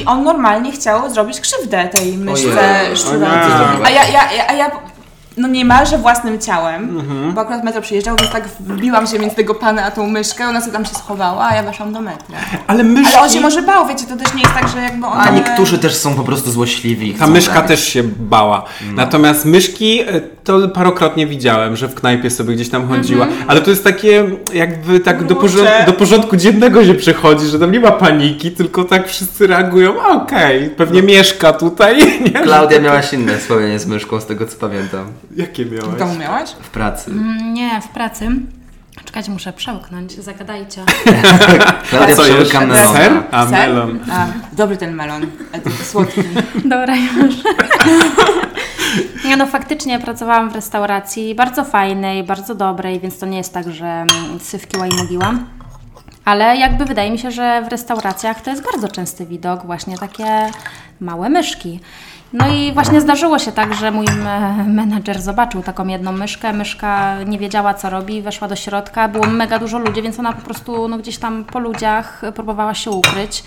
i 0.00 0.04
on 0.04 0.24
normalnie 0.24 0.72
chciał 0.72 1.10
zrobić 1.10 1.40
krzywdę 1.40 1.88
tej 1.88 2.18
myszce 2.18 2.84
nie. 3.20 3.86
A 3.86 3.90
ja, 3.90 4.04
ja, 4.04 4.32
ja, 4.32 4.46
a 4.48 4.52
ja 4.52 4.70
no 5.36 5.48
niemalże 5.48 5.98
własnym 5.98 6.40
ciałem, 6.40 6.98
Mhm. 6.98 7.32
bo 7.32 7.40
akurat 7.40 7.64
metro 7.64 7.82
przyjeżdżał, 7.82 8.16
więc 8.16 8.32
tak 8.32 8.48
wbiłam 8.48 9.06
się 9.06 9.18
między 9.18 9.36
tego 9.36 9.54
pana 9.54 9.84
a 9.84 9.90
tą 9.90 10.06
myszkę, 10.06 10.48
ona 10.48 10.60
sobie 10.60 10.72
tam 10.72 10.84
się 10.84 10.94
schowała, 10.94 11.48
a 11.48 11.54
ja 11.54 11.62
weszłam 11.62 11.92
do 11.92 12.00
metra. 12.00 12.36
Ale 12.66 12.84
myszki... 12.84 13.14
Ale 13.14 13.22
on 13.22 13.30
się 13.30 13.40
może 13.40 13.62
bał, 13.62 13.86
wiecie, 13.86 14.06
to 14.06 14.16
też 14.16 14.34
nie 14.34 14.42
jest 14.42 14.54
tak, 14.54 14.68
że 14.68 14.82
jakby 14.82 15.06
on... 15.06 15.20
A 15.20 15.30
niektórzy 15.30 15.78
też 15.78 15.94
są 15.96 16.14
po 16.14 16.22
prostu 16.24 16.50
złośliwi. 16.50 17.14
Ta 17.14 17.26
myszka 17.26 17.54
tak. 17.54 17.66
też 17.66 17.84
się 17.84 18.02
bała. 18.02 18.64
Natomiast 18.94 19.44
myszki 19.44 20.00
e, 20.00 20.20
to 20.44 20.68
parokrotnie 20.68 21.26
widziałem, 21.26 21.76
że 21.76 21.88
w 21.88 21.94
knajpie 21.94 22.30
sobie 22.30 22.54
gdzieś 22.54 22.68
tam 22.68 22.88
chodziła. 22.88 23.26
Ale 23.46 23.60
to 23.60 23.70
jest 23.70 23.84
takie 23.84 24.24
jakby 24.54 25.00
tak 25.00 25.24
do, 25.26 25.36
porząd 25.36 25.68
do 25.86 25.92
porządku 25.92 26.36
dziennego 26.36 26.84
się 26.84 26.94
przechodzi, 26.94 27.46
że 27.46 27.58
tam 27.58 27.72
nie 27.72 27.80
ma 27.80 27.90
paniki, 27.92 28.50
tylko 28.50 28.84
tak 28.84 29.08
wszyscy 29.08 29.46
reagują, 29.46 30.02
"A, 30.02 30.08
okej, 30.08 30.70
pewnie 30.70 31.02
mieszka 31.02 31.52
tutaj. 31.52 31.96
Nie? 32.24 32.30
Klaudia 32.30 32.80
miałaś 32.80 33.12
inne 33.12 33.38
wspomnienie 33.38 33.78
z 33.78 33.86
myszką, 33.86 34.20
z 34.20 34.26
tego 34.26 34.46
co 34.46 34.56
pamiętam. 34.58 35.04
Jakie 35.36 35.64
W 35.64 35.72
miałeś? 35.72 35.98
domu 35.98 36.14
miałaś? 36.18 36.50
W 36.62 36.70
pracy. 36.70 37.10
Mm, 37.10 37.54
Nie, 37.54 37.80
w 37.80 37.88
pracy. 37.88 38.28
Czekajcie, 39.04 39.30
muszę 39.30 39.52
przełknąć, 39.52 40.12
zagadajcie. 40.12 40.84
Klaudia 41.90 42.16
co 42.16 42.22
przełyka 42.22 42.42
jeszcze? 42.42 42.66
melona. 42.66 42.92
Ser? 42.98 43.12
A, 43.30 43.42
Ser? 43.44 43.52
melon. 43.52 43.98
A, 44.12 44.26
dobry 44.56 44.76
ten 44.76 44.94
melon, 44.94 45.22
e, 45.52 45.84
słodki. 45.84 46.20
Dobra, 46.64 46.96
już. 46.96 47.34
Nie 49.28 49.36
no, 49.36 49.46
faktycznie 49.46 49.98
pracowałam 49.98 50.50
w 50.50 50.54
restauracji 50.54 51.34
bardzo 51.34 51.64
fajnej, 51.64 52.24
bardzo 52.24 52.54
dobrej, 52.54 53.00
więc 53.00 53.18
to 53.18 53.26
nie 53.26 53.38
jest 53.38 53.54
tak, 53.54 53.72
że 53.72 53.86
mm, 53.86 54.40
sywkiła 54.40 54.86
i 54.86 54.94
mogiła. 54.94 55.34
Ale 56.24 56.56
jakby 56.56 56.84
wydaje 56.84 57.10
mi 57.10 57.18
się, 57.18 57.30
że 57.30 57.62
w 57.62 57.68
restauracjach 57.68 58.40
to 58.40 58.50
jest 58.50 58.64
bardzo 58.64 58.88
częsty 58.88 59.26
widok, 59.26 59.66
właśnie 59.66 59.98
takie 59.98 60.50
małe 61.00 61.28
myszki. 61.28 61.80
No 62.32 62.48
i 62.48 62.72
właśnie 62.72 63.00
zdarzyło 63.00 63.38
się 63.38 63.52
tak, 63.52 63.74
że 63.74 63.90
mój 63.90 64.06
me- 64.06 64.64
menadżer 64.68 65.22
zobaczył 65.22 65.62
taką 65.62 65.86
jedną 65.86 66.12
myszkę. 66.12 66.52
Myszka 66.52 67.16
nie 67.26 67.38
wiedziała, 67.38 67.74
co 67.74 67.90
robi, 67.90 68.22
weszła 68.22 68.48
do 68.48 68.56
środka. 68.56 69.08
Było 69.08 69.26
mega 69.26 69.58
dużo 69.58 69.78
ludzi, 69.78 70.02
więc 70.02 70.18
ona 70.18 70.32
po 70.32 70.42
prostu 70.42 70.88
no, 70.88 70.98
gdzieś 70.98 71.18
tam 71.18 71.44
po 71.44 71.58
ludziach 71.58 72.22
próbowała 72.34 72.74
się 72.74 72.90
ukryć. 72.90 73.44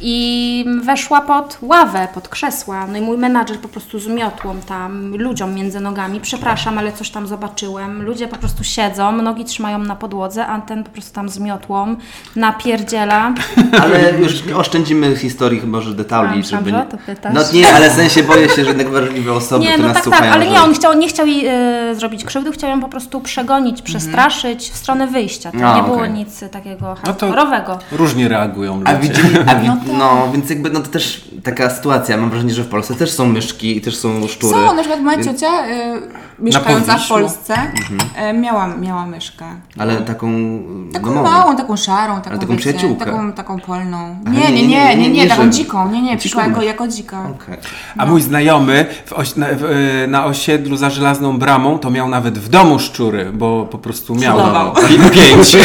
I 0.00 0.64
weszła 0.84 1.20
pod 1.20 1.58
ławę, 1.62 2.08
pod 2.14 2.28
krzesła. 2.28 2.86
No 2.86 2.98
i 2.98 3.00
mój 3.00 3.18
menadżer 3.18 3.58
po 3.58 3.68
prostu 3.68 3.98
z 3.98 4.06
miotłą 4.06 4.56
tam 4.68 5.16
ludziom 5.16 5.54
między 5.54 5.80
nogami. 5.80 6.20
Przepraszam, 6.20 6.78
ale 6.78 6.92
coś 6.92 7.10
tam 7.10 7.26
zobaczyłem. 7.26 8.02
Ludzie 8.02 8.28
po 8.28 8.36
prostu 8.36 8.64
siedzą, 8.64 9.12
nogi 9.12 9.44
trzymają 9.44 9.78
na 9.78 9.96
podłodze, 9.96 10.46
a 10.46 10.60
ten 10.60 10.84
po 10.84 10.90
prostu 10.90 11.14
tam 11.14 11.28
z 11.28 11.38
miotłą 11.38 11.96
napierdziela. 12.36 13.32
Ale 13.82 14.12
już 14.12 14.42
oszczędzimy 14.56 15.16
historii 15.16 15.60
chyba, 15.60 15.80
że 15.80 15.90
A, 15.90 15.94
detali, 15.94 16.38
myślałam, 16.38 16.64
żeby... 16.68 16.78
to 16.90 16.96
pytasz. 17.06 17.34
No 17.34 17.40
nie, 17.52 17.72
ale 17.74 17.90
w 17.90 17.92
sensie 17.92 18.22
boję 18.22 18.48
się, 18.48 18.62
że 18.62 18.68
jednak 18.68 18.88
wrażliwe 18.90 19.32
osoby, 19.32 19.64
Nie, 19.64 19.70
które 19.72 19.82
no 19.88 19.94
nas 19.94 19.96
tak, 19.96 20.04
słuchają... 20.04 20.32
tak, 20.32 20.42
ale 20.42 20.50
nie, 20.50 20.62
on 20.62 20.74
chciał, 20.74 20.98
nie 20.98 21.08
chciał 21.08 21.26
jej 21.26 21.48
y, 21.90 21.94
zrobić 21.94 22.24
krzywdy, 22.24 22.52
chciał 22.52 22.70
ją 22.70 22.80
po 22.80 22.88
prostu 22.88 23.20
przegonić, 23.20 23.82
przestraszyć 23.82 24.70
w 24.70 24.76
stronę 24.76 25.06
wyjścia. 25.06 25.52
To 25.52 25.66
A, 25.72 25.76
nie 25.76 25.82
było 25.82 26.06
nic 26.06 26.44
takiego 26.50 26.86
No 26.88 26.94
to- 26.94 27.26
hardkorowego. 27.26 27.78
Różnie 27.92 28.28
reagują 28.28 28.78
ludzie. 28.80 28.88
A 28.92 28.96
widzimy, 28.96 29.44
a 29.46 29.54
wi- 29.60 29.68
No 29.68 29.76
no, 29.98 30.28
więc 30.32 30.50
jakby 30.50 30.70
no 30.70 30.80
to 30.80 30.86
też 30.86 31.28
taka 31.44 31.70
sytuacja, 31.70 32.16
mam 32.16 32.30
wrażenie, 32.30 32.54
że 32.54 32.64
w 32.64 32.68
Polsce 32.68 32.94
też 32.94 33.10
są 33.12 33.26
myszki 33.26 33.76
i 33.76 33.80
też 33.80 33.96
są 33.96 34.28
szczury. 34.28 34.52
Co, 34.54 34.74
na 34.74 34.82
przykład 34.82 35.00
moja 35.00 35.24
ciocia 35.24 35.66
y, 35.66 36.00
mieszkająca 36.38 36.98
w? 36.98 37.08
Polsce 37.08 37.54
y, 38.30 38.32
miała, 38.32 38.66
miała 38.66 39.06
myszkę. 39.06 39.44
Ale 39.78 39.96
taką 39.96 40.32
Taką 40.92 41.06
domową. 41.06 41.30
małą, 41.30 41.56
taką 41.56 41.76
szarą, 41.76 42.20
taką, 42.20 42.38
taką 42.38 42.52
wiecie, 42.52 42.56
przyjaciółkę. 42.56 43.04
taką, 43.04 43.32
taką 43.32 43.60
polną. 43.60 44.16
Ale 44.26 44.34
Nie, 44.36 44.52
nie, 44.52 44.66
nie, 44.68 44.96
nie, 44.96 45.10
nie, 45.10 45.26
taką 45.28 45.50
dziką, 45.50 45.90
nie, 45.90 46.02
nie, 46.02 46.16
przyszła 46.16 46.46
jako, 46.46 46.62
jako 46.62 46.88
dzika. 46.88 47.28
Okej. 47.30 47.56
A 47.98 48.06
mój 48.06 48.22
znajomy 48.22 48.86
w 49.06 49.12
oś, 49.12 49.36
na, 49.36 49.46
w, 49.52 49.64
y, 49.64 50.06
na 50.08 50.24
osiedlu 50.24 50.76
za 50.76 50.90
żelazną 50.90 51.38
bramą 51.38 51.78
to 51.78 51.90
miał 51.90 52.08
nawet 52.08 52.38
w 52.38 52.48
domu 52.48 52.78
szczury, 52.78 53.30
bo 53.32 53.64
po 53.70 53.78
prostu 53.78 54.14
miał 54.14 54.38
pięć. 55.12 55.56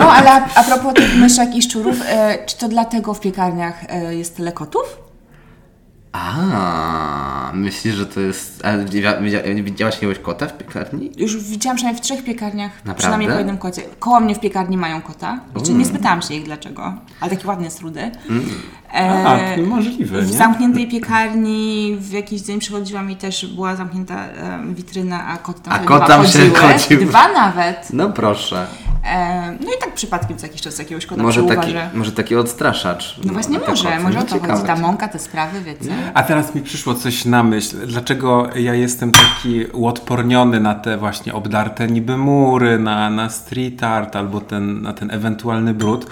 No, 0.00 0.12
ale 0.12 0.30
a, 0.30 0.48
a 0.54 0.62
propos 0.64 0.94
tych 0.94 1.16
myszek 1.16 1.56
i 1.56 1.62
szczurów, 1.62 1.96
e, 2.08 2.38
czy 2.46 2.58
to 2.58 2.68
dlatego 2.68 3.14
w 3.14 3.20
piekarniach 3.36 3.84
e, 3.88 4.14
jest 4.14 4.36
tyle 4.36 4.52
kotów? 4.52 4.96
A, 6.12 7.50
myślisz, 7.54 7.94
że 7.94 8.06
to 8.06 8.20
jest... 8.20 8.64
A 8.64 8.72
widzia- 8.72 9.20
widzia- 9.22 9.64
widziałaś 9.64 9.94
jakiegoś 9.94 10.18
kota 10.18 10.46
w 10.46 10.58
piekarni? 10.58 11.10
Już 11.16 11.36
widziałam 11.36 11.76
przynajmniej 11.76 12.02
w 12.02 12.06
trzech 12.06 12.24
piekarniach, 12.24 12.72
Naprawdę? 12.72 12.98
przynajmniej 12.98 13.30
po 13.30 13.36
jednym 13.38 13.58
kocie. 13.58 13.82
Koło 13.98 14.20
mnie 14.20 14.34
w 14.34 14.40
piekarni 14.40 14.76
mają 14.76 15.02
kota. 15.02 15.40
Jeszcze 15.56 15.72
nie 15.72 15.84
spytałam 15.84 16.22
się 16.22 16.34
ich 16.34 16.44
dlaczego, 16.44 16.94
ale 17.20 17.30
taki 17.30 17.46
ładny 17.46 17.64
jest 17.64 17.80
rudy. 17.80 18.00
E, 18.94 19.24
A, 19.26 19.56
to 19.56 19.62
możliwe, 19.62 20.22
w 20.22 20.30
nie? 20.30 20.36
zamkniętej 20.38 20.88
piekarni 20.88 21.96
w 22.00 22.12
jakiś 22.12 22.40
dzień 22.42 22.58
przychodziłam 22.58 23.10
i 23.10 23.16
też 23.16 23.46
była 23.54 23.76
zamknięta 23.76 24.24
e, 24.26 24.60
witryna, 24.74 25.26
a 25.28 25.36
kot 25.36 25.62
tam 25.62 25.72
A 25.72 25.78
kot 25.78 26.06
tam 26.06 26.26
się 26.26 26.38
chodziły. 26.38 26.56
chodził. 26.58 27.06
Dwa 27.06 27.32
nawet. 27.32 27.88
No 27.92 28.10
proszę. 28.10 28.66
E, 29.04 29.50
no 29.60 29.72
i 29.72 29.80
tak 29.80 29.94
przypadkiem 29.94 30.38
co 30.38 30.46
jakiś 30.46 30.62
czas 30.62 30.78
jakiegoś 30.78 31.06
kota 31.06 31.22
Może 31.22 31.42
taki, 31.42 31.74
może 31.94 32.12
taki 32.12 32.36
odstraszacz. 32.36 33.16
No 33.24 33.32
właśnie 33.32 33.60
te 33.60 33.70
może, 33.70 33.98
może 33.98 34.18
o 34.18 34.22
No 34.22 34.26
to 34.28 34.40
chodzi. 34.40 34.66
Ta 34.66 34.76
mąka, 34.76 35.08
te 35.08 35.18
sprawy, 35.18 35.60
wiecie. 35.60 35.94
A 36.14 36.22
teraz 36.22 36.54
mi 36.54 36.62
przyszło 36.62 36.94
coś 36.94 37.24
na 37.24 37.42
myśl. 37.42 37.86
Dlaczego 37.86 38.48
ja 38.54 38.74
jestem 38.74 39.12
taki 39.12 39.64
uodporniony 39.72 40.60
na 40.60 40.74
te 40.74 40.96
właśnie 40.96 41.34
obdarte 41.34 41.86
niby 41.86 42.16
mury, 42.16 42.78
na, 42.78 43.10
na 43.10 43.30
street 43.30 43.82
art 43.82 44.16
albo 44.16 44.40
ten, 44.40 44.82
na 44.82 44.92
ten 44.92 45.10
ewentualny 45.10 45.74
brud? 45.74 46.06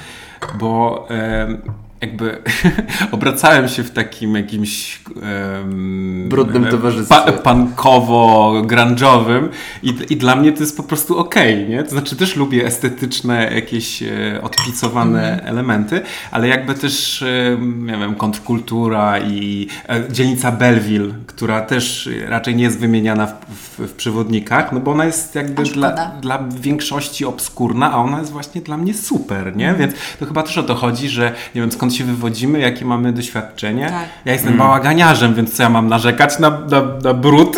Bo 0.58 1.06
em, 1.10 1.62
jakby 2.00 2.42
obracałem 3.12 3.68
się 3.68 3.82
w 3.82 3.90
takim 3.90 4.36
jakimś 4.36 5.02
em, 5.06 6.09
Brudnym 6.30 6.66
towarzystwie. 6.66 7.16
punkowo-grunge'owym 7.16 9.48
i, 9.82 9.94
i 10.10 10.16
dla 10.16 10.36
mnie 10.36 10.52
to 10.52 10.60
jest 10.60 10.76
po 10.76 10.82
prostu 10.82 11.18
okej, 11.18 11.68
nie? 11.68 11.84
To 11.84 11.90
znaczy 11.90 12.16
też 12.16 12.36
lubię 12.36 12.66
estetyczne 12.66 13.50
jakieś 13.54 14.02
e, 14.02 14.08
odpicowane 14.42 15.42
elementy, 15.44 16.00
ale 16.30 16.48
jakby 16.48 16.74
też, 16.74 17.22
e, 17.22 17.56
nie 17.60 17.96
wiem, 17.96 18.14
kontrkultura 18.14 19.18
i 19.18 19.68
e, 19.88 20.12
dzielnica 20.12 20.52
Belleville, 20.52 21.12
która 21.26 21.60
też 21.60 22.08
raczej 22.26 22.56
nie 22.56 22.64
jest 22.64 22.78
wymieniana 22.78 23.26
w, 23.26 23.34
w, 23.50 23.78
w 23.78 23.92
przewodnikach, 23.92 24.72
no 24.72 24.80
bo 24.80 24.90
ona 24.90 25.04
jest 25.04 25.34
jakby 25.34 25.62
dla, 25.62 26.10
dla 26.20 26.44
większości 26.60 27.24
obskurna, 27.24 27.92
a 27.92 27.96
ona 27.96 28.18
jest 28.18 28.32
właśnie 28.32 28.60
dla 28.60 28.76
mnie 28.76 28.94
super, 28.94 29.56
nie? 29.56 29.74
Więc 29.74 29.94
to 30.18 30.26
chyba 30.26 30.42
też 30.42 30.58
o 30.58 30.62
to 30.62 30.74
chodzi, 30.74 31.08
że 31.08 31.32
nie 31.54 31.60
wiem 31.60 31.72
skąd 31.72 31.94
się 31.94 32.04
wywodzimy, 32.04 32.58
jakie 32.58 32.84
mamy 32.84 33.12
doświadczenie. 33.12 33.86
Tak. 33.86 34.08
Ja 34.24 34.32
jestem 34.32 34.56
bałaganiarzem, 34.56 35.34
więc 35.34 35.52
co 35.52 35.62
ja 35.62 35.68
mam 35.68 35.88
narzekać 35.88 36.19
na, 36.38 36.50
na, 36.50 36.82
na 37.02 37.14
brud? 37.14 37.56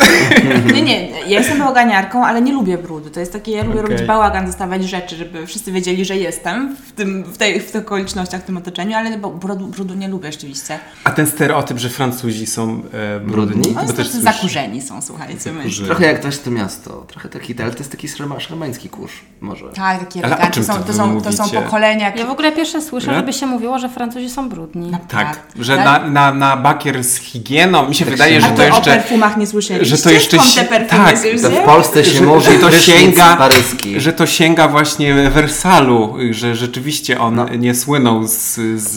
Nie, 0.74 0.82
nie, 0.82 1.10
ja 1.10 1.38
jestem 1.38 1.58
bałaganiarką, 1.58 2.26
ale 2.26 2.42
nie 2.42 2.52
lubię 2.52 2.78
brudu. 2.78 3.10
To 3.10 3.20
jest 3.20 3.32
takie, 3.32 3.52
ja 3.52 3.64
lubię 3.64 3.80
Okej. 3.80 3.90
robić 3.90 4.06
bałagan, 4.06 4.46
zostawiać 4.46 4.84
rzeczy, 4.84 5.16
żeby 5.16 5.46
wszyscy 5.46 5.72
wiedzieli, 5.72 6.04
że 6.04 6.16
jestem 6.16 6.76
w, 6.86 6.92
tym, 6.92 7.24
w, 7.24 7.38
tej, 7.38 7.60
w 7.60 7.72
tych 7.72 7.82
okolicznościach, 7.82 8.40
w 8.40 8.44
tym 8.44 8.56
otoczeniu, 8.56 8.96
ale 8.96 9.18
brudu, 9.18 9.66
brudu 9.66 9.94
nie 9.94 10.08
lubię 10.08 10.32
rzeczywiście. 10.32 10.78
A 11.04 11.10
ten 11.10 11.26
stereotyp, 11.26 11.78
że 11.78 11.88
Francuzi 11.88 12.46
są 12.46 12.82
e, 13.16 13.20
brudni? 13.20 13.76
Oni 13.76 13.88
są 13.88 13.94
też 13.94 13.96
tacy 13.96 14.10
słyszę. 14.10 14.32
zakurzeni 14.32 14.82
są, 14.82 15.02
słuchajcie. 15.02 15.50
Trochę 15.84 16.06
jak 16.06 16.18
też 16.18 16.38
to 16.38 16.50
miasto. 16.50 17.04
Trochę 17.08 17.28
taki, 17.28 17.62
ale 17.62 17.70
to 17.70 17.78
jest 17.78 17.90
taki 17.90 18.08
szarma, 18.08 18.40
szarmański 18.40 18.88
kurz. 18.88 19.12
Może. 19.40 19.68
Tak, 19.68 19.98
takie 20.00 20.24
Ale 20.24 20.34
o 20.34 20.36
eleganckie. 20.36 20.54
czym 20.54 20.64
Są, 20.64 20.74
to 20.74 20.84
to, 20.84 20.92
są, 20.92 21.20
to 21.20 21.32
są 21.32 21.50
pokolenia. 21.50 22.12
Ja 22.16 22.26
w 22.26 22.30
ogóle 22.30 22.52
pierwsze 22.52 22.82
słyszę, 22.82 23.10
Nie? 23.10 23.16
żeby 23.16 23.32
się 23.32 23.46
mówiło, 23.46 23.78
że 23.78 23.88
Francuzi 23.88 24.30
są 24.30 24.48
brudni. 24.48 24.90
Tak, 25.08 25.38
że 25.58 25.76
Tak? 25.76 25.84
na, 25.84 26.10
na, 26.10 26.34
na 26.34 26.56
bakier 26.56 27.04
z 27.04 27.16
higieną, 27.16 27.88
mi 27.88 27.94
się 27.94 28.04
wydaje, 28.04 28.40
się 28.40 28.48
że 28.48 28.51
A 28.52 28.56
to 28.56 28.62
to 28.62 28.62
o 28.62 28.76
jeszcze... 28.76 28.90
perfumach 28.94 29.36
nie 29.36 29.46
słyszeliście? 29.46 29.96
że 29.96 30.02
to 30.02 30.10
jeszcze 30.10 30.36
te 30.38 30.64
perfumy 30.64 31.04
tak, 31.04 31.18
w? 31.18 31.64
Polsce 31.64 32.04
się 32.04 32.18
że, 32.18 32.24
mówi 32.24 32.44
że 32.44 32.52
to 32.52 32.70
sięga, 32.70 33.36
paryski. 33.36 34.00
że 34.00 34.12
to 34.12 34.26
sięga 34.26 34.68
właśnie 34.68 35.30
Wersalu, 35.30 36.14
że 36.30 36.56
rzeczywiście 36.56 37.20
on 37.20 37.34
No. 37.34 37.48
nie 37.48 37.74
słynął 37.74 38.26
z, 38.26 38.54
z, 38.76 38.92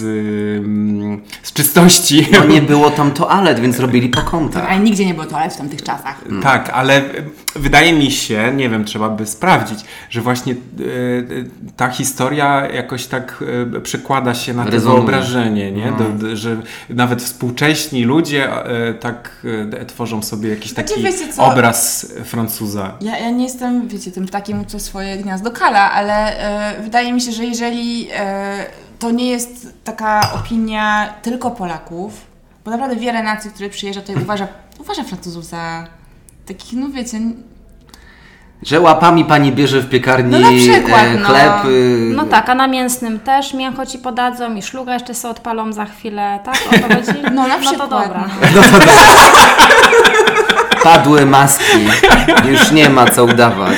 z 1.43 1.53
czystości. 1.53 2.27
No 2.31 2.45
nie 2.45 2.61
było 2.61 2.89
tam 2.91 3.11
toalet, 3.11 3.59
więc 3.59 3.79
robili 3.79 4.09
po 4.09 4.21
kątach. 4.21 4.65
Ale 4.69 4.79
nigdzie 4.79 5.05
nie 5.05 5.13
było 5.13 5.25
toalet 5.25 5.53
w 5.53 5.57
tamtych 5.57 5.83
czasach. 5.83 6.21
Tak, 6.43 6.69
ale 6.69 7.01
wydaje 7.55 7.93
mi 7.93 8.11
się, 8.11 8.51
nie 8.55 8.69
wiem, 8.69 8.85
trzeba 8.85 9.09
by 9.09 9.25
sprawdzić, 9.25 9.79
że 10.09 10.21
właśnie 10.21 10.53
e, 10.53 10.55
e, 10.55 11.69
ta 11.77 11.89
historia 11.89 12.67
jakoś 12.73 13.05
tak 13.05 13.43
e, 13.75 13.81
przekłada 13.81 14.33
się 14.33 14.53
na 14.53 14.65
to 14.65 14.71
Rezonuje. 14.71 15.01
wyobrażenie, 15.01 15.71
nie? 15.71 15.91
Do, 15.91 16.03
do, 16.27 16.35
że 16.35 16.57
nawet 16.89 17.21
współcześni 17.23 18.03
ludzie 18.03 18.49
e, 18.65 18.93
tak 18.93 19.44
tworzą 19.87 20.21
sobie 20.23 20.49
jakiś 20.49 20.71
Znaczy, 20.71 20.89
taki 20.89 21.03
wiecie 21.03 21.33
co? 21.33 21.45
obraz 21.45 22.07
Francuza. 22.23 22.97
Ja, 23.01 23.17
ja 23.17 23.29
nie 23.29 23.43
jestem, 23.43 23.87
wiecie, 23.87 24.11
tym 24.11 24.27
takim, 24.27 24.65
co 24.65 24.79
swoje 24.79 25.17
gniazdo 25.17 25.51
kala, 25.51 25.91
ale 25.91 26.39
e, 26.77 26.81
wydaje 26.81 27.13
mi 27.13 27.21
się, 27.21 27.31
że 27.31 27.45
jeżeli 27.45 28.07
e, 28.13 28.65
to 28.99 29.11
nie 29.11 29.29
jest 29.29 29.67
taka 29.83 30.33
opinia 30.33 31.13
tylko 31.21 31.51
Polaków, 31.51 32.21
bo 32.65 32.71
naprawdę 32.71 32.95
wiele 32.95 33.23
nacji, 33.23 33.51
które 33.51 33.69
przyjeżdża 33.69 34.01
tutaj 34.01 34.23
uważa, 34.23 34.47
uważa 34.79 35.03
Francuzów 35.03 35.45
za 35.45 35.87
takich, 36.45 36.73
no 36.73 36.89
wiecie, 36.89 37.19
Że 38.63 38.79
łapami 38.81 39.25
pani 39.25 39.51
bierze 39.51 39.79
w 39.79 39.89
piekarni 39.89 40.31
No 40.31 40.39
na 40.39 40.49
przykład, 40.57 41.01
e, 41.03 41.15
no. 41.15 41.27
chleb. 41.27 41.65
y, 41.65 42.11
No 42.15 42.23
tak, 42.25 42.49
a 42.49 42.55
na 42.55 42.67
mięsnym 42.67 43.19
też 43.19 43.53
mięcho 43.53 43.85
ci 43.85 43.97
podadzą 43.97 44.55
i 44.55 44.61
szluga 44.61 44.93
jeszcze 44.93 45.13
sobie 45.13 45.31
odpalą 45.31 45.73
za 45.73 45.85
chwilę, 45.85 46.39
tak? 46.45 46.55
O 46.69 46.87
to 46.87 46.95
chodzi? 46.95 47.21
no 47.33 47.47
na 47.47 47.57
No 47.57 47.59
przykład. 47.59 47.89
to 47.89 47.99
dobra. 48.01 48.23
no. 48.55 48.61
Padły 50.83 51.25
maski. 51.25 51.77
Już 52.51 52.71
nie 52.71 52.89
ma 52.89 53.05
co 53.07 53.23
udawać. 53.25 53.77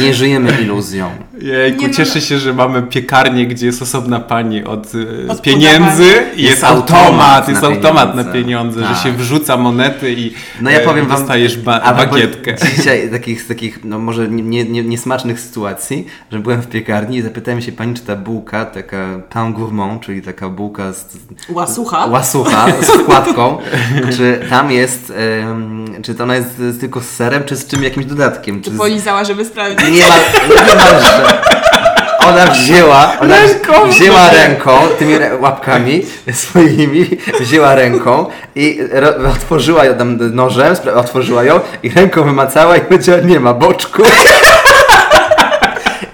Nie 0.00 0.14
żyjemy 0.14 0.52
iluzją. 0.62 1.10
Jejku, 1.40 1.82
Nie, 1.82 1.88
no- 1.88 1.94
cieszę 1.94 2.20
się, 2.20 2.38
że 2.38 2.54
mamy 2.54 2.82
piekarnię, 2.82 3.46
gdzie 3.46 3.66
jest 3.66 3.82
osobna 3.82 4.20
pani 4.20 4.64
od, 4.64 4.86
e, 5.28 5.32
Od 5.32 5.42
pieniędzy 5.42 6.04
i 6.36 6.42
jest, 6.42 6.50
Jest 6.50 6.64
automat, 6.64 7.00
automat 7.02 7.48
jest 7.48 7.62
na 7.62 7.68
automat 7.68 8.14
na 8.14 8.24
pieniądze. 8.24 8.82
Tak. 8.82 8.96
że 8.96 9.02
się 9.02 9.12
wrzuca 9.12 9.56
monety 9.56 10.12
i 10.12 10.34
No 10.60 10.70
ja 10.70 10.78
e, 10.80 10.84
powiem 10.84 11.06
wam, 11.06 11.18
dostajesz 11.18 11.58
ba- 11.58 11.80
a 11.80 11.94
bagietkę. 11.94 12.54
Dzisiaj 12.76 13.10
takich, 13.10 13.42
z 13.42 13.46
takich, 13.46 13.84
no 13.84 13.98
może 13.98 14.28
nie- 14.28 14.42
nie- 14.42 14.64
nie- 14.64 14.82
niesmacznych 14.84 15.40
sytuacji, 15.40 16.06
że 16.32 16.38
byłem 16.38 16.62
w 16.62 16.66
piekarni 16.66 17.16
i 17.16 17.22
zapytałem 17.22 17.60
się 17.62 17.72
pani, 17.72 17.94
czy 17.94 18.02
ta 18.02 18.16
bułka, 18.16 18.64
taka 18.64 19.20
pain 19.30 19.52
gourmand, 19.52 20.02
czyli 20.02 20.22
taka 20.22 20.48
bułka 20.48 20.92
z, 20.92 21.06
Łasucha. 21.48 22.06
łasucha 22.06 22.66
z 22.82 22.86
wkładką, 23.02 23.58
czy 24.16 24.40
tam 24.50 24.70
jest, 24.70 25.12
czy 26.02 26.14
to 26.14 26.24
ona 26.24 26.36
jest 26.36 26.62
tylko 26.80 27.00
z 27.00 27.08
serem, 27.08 27.44
czy 27.44 27.56
z 27.56 27.66
czym 27.66 27.82
jakimś 27.82 28.06
dodatkiem? 28.06 28.62
Czy 28.62 28.70
z- 28.70 28.78
polizała, 28.78 29.24
żeby 29.24 29.44
sprawdzić? 29.44 29.85
Nie 29.90 30.02
ma, 30.08 30.14
niemalże. 30.66 31.38
ona 32.28 32.46
wzięła, 32.46 33.12
ona 33.20 33.36
Ręką. 33.36 33.88
wzięła 33.90 34.30
ręką, 34.30 34.70
tymi 34.98 35.14
łapkami 35.40 36.02
swoimi, 36.32 37.08
wzięła 37.40 37.74
ręką 37.74 38.26
i 38.54 38.78
otworzyła 39.32 39.84
ją 39.84 39.94
tam 39.94 40.18
nożem, 40.34 40.76
otworzyła 40.94 41.44
ją 41.44 41.60
i 41.82 41.90
ręką 41.90 42.24
wymacała 42.24 42.76
i 42.76 42.80
powiedziała, 42.80 43.18
nie 43.20 43.40
ma 43.40 43.54
boczku. 43.54 44.02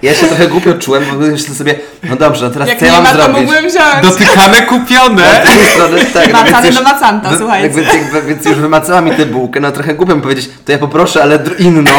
Ja 0.02 0.14
się 0.14 0.26
trochę 0.26 0.48
głupio 0.48 0.74
czułem, 0.74 1.04
bo 1.12 1.18
myślę 1.18 1.54
sobie, 1.54 1.74
no 2.10 2.16
dobrze, 2.16 2.44
no 2.44 2.50
teraz 2.50 2.68
Jak 2.68 2.78
co 2.78 2.84
ja 2.84 2.90
nie 2.92 2.96
mam 2.96 3.04
ma, 3.04 3.10
to 3.10 3.16
zrobić? 3.24 3.36
mógłbym 3.42 3.70
wziąć. 3.70 4.02
Dotykane 4.02 4.62
kupione! 4.62 5.22
Z 5.44 5.48
drugiej 5.48 5.66
strony, 5.66 6.04
tak, 6.04 6.32
Macany 6.32 6.52
więc 6.52 6.66
już- 6.66 6.74
do 6.74 6.82
macanta, 6.82 7.30
no, 7.30 7.38
słuchajcie. 7.38 7.66
Jakby, 7.80 7.98
jakby, 7.98 8.22
więc 8.22 8.44
już 8.46 8.54
wymacała 8.54 9.00
mi 9.00 9.10
tę 9.10 9.26
bułkę, 9.26 9.60
no 9.60 9.72
trochę 9.72 9.94
głupio 9.94 10.16
mi 10.16 10.22
powiedzieć, 10.22 10.50
to 10.64 10.72
ja 10.72 10.78
poproszę, 10.78 11.22
ale 11.22 11.38
dr- 11.38 11.60
inną, 11.60 11.90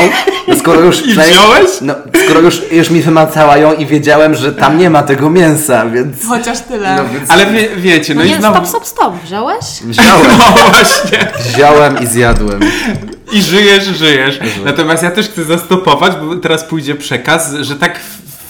no 0.48 0.56
skoro 0.56 0.80
już... 0.82 1.00
I 1.06 1.08
przynajmniej- 1.08 1.39
wziąłeś? 1.39 1.70
No, 1.82 1.94
skoro 2.26 2.39
już, 2.39 2.62
już 2.72 2.89
mi 2.89 3.02
wymacała 3.02 3.58
ją 3.58 3.74
i 3.74 3.86
wiedziałem, 3.86 4.36
że 4.36 4.52
tam 4.54 4.78
nie 4.78 4.89
ma 4.89 5.04
tego 5.04 5.30
mięsa, 5.30 5.86
więc... 5.86 6.18
Chociaż 6.28 6.60
tyle. 6.60 6.96
No 6.96 7.06
więc 7.20 7.32
Ale 7.32 7.46
wie, 7.46 7.70
wiecie, 7.78 8.13
no, 8.16 8.22
No 8.22 8.26
i 8.28 8.30
nie, 8.30 8.38
znowu... 8.38 8.56
stop, 8.56 8.68
stop, 8.68 8.86
stop. 8.88 9.13
Wziąłeś? 9.24 9.66
wziąłem, 9.86 10.28
No 10.38 10.46
właśnie. 10.72 11.32
wziąłem 11.54 12.00
i 12.04 12.08
zjadłem. 12.08 12.60
I 13.32 13.42
żyjesz, 13.42 13.84
żyjesz. 13.86 14.40
Natomiast 14.66 15.04
ja 15.04 15.12
też 15.12 15.30
chcę 15.30 15.44
zastopować, 15.44 16.14
bo 16.16 16.36
teraz 16.36 16.64
pójdzie 16.64 16.96
przekaz, 16.96 17.54
że 17.62 17.76
tak 17.76 18.00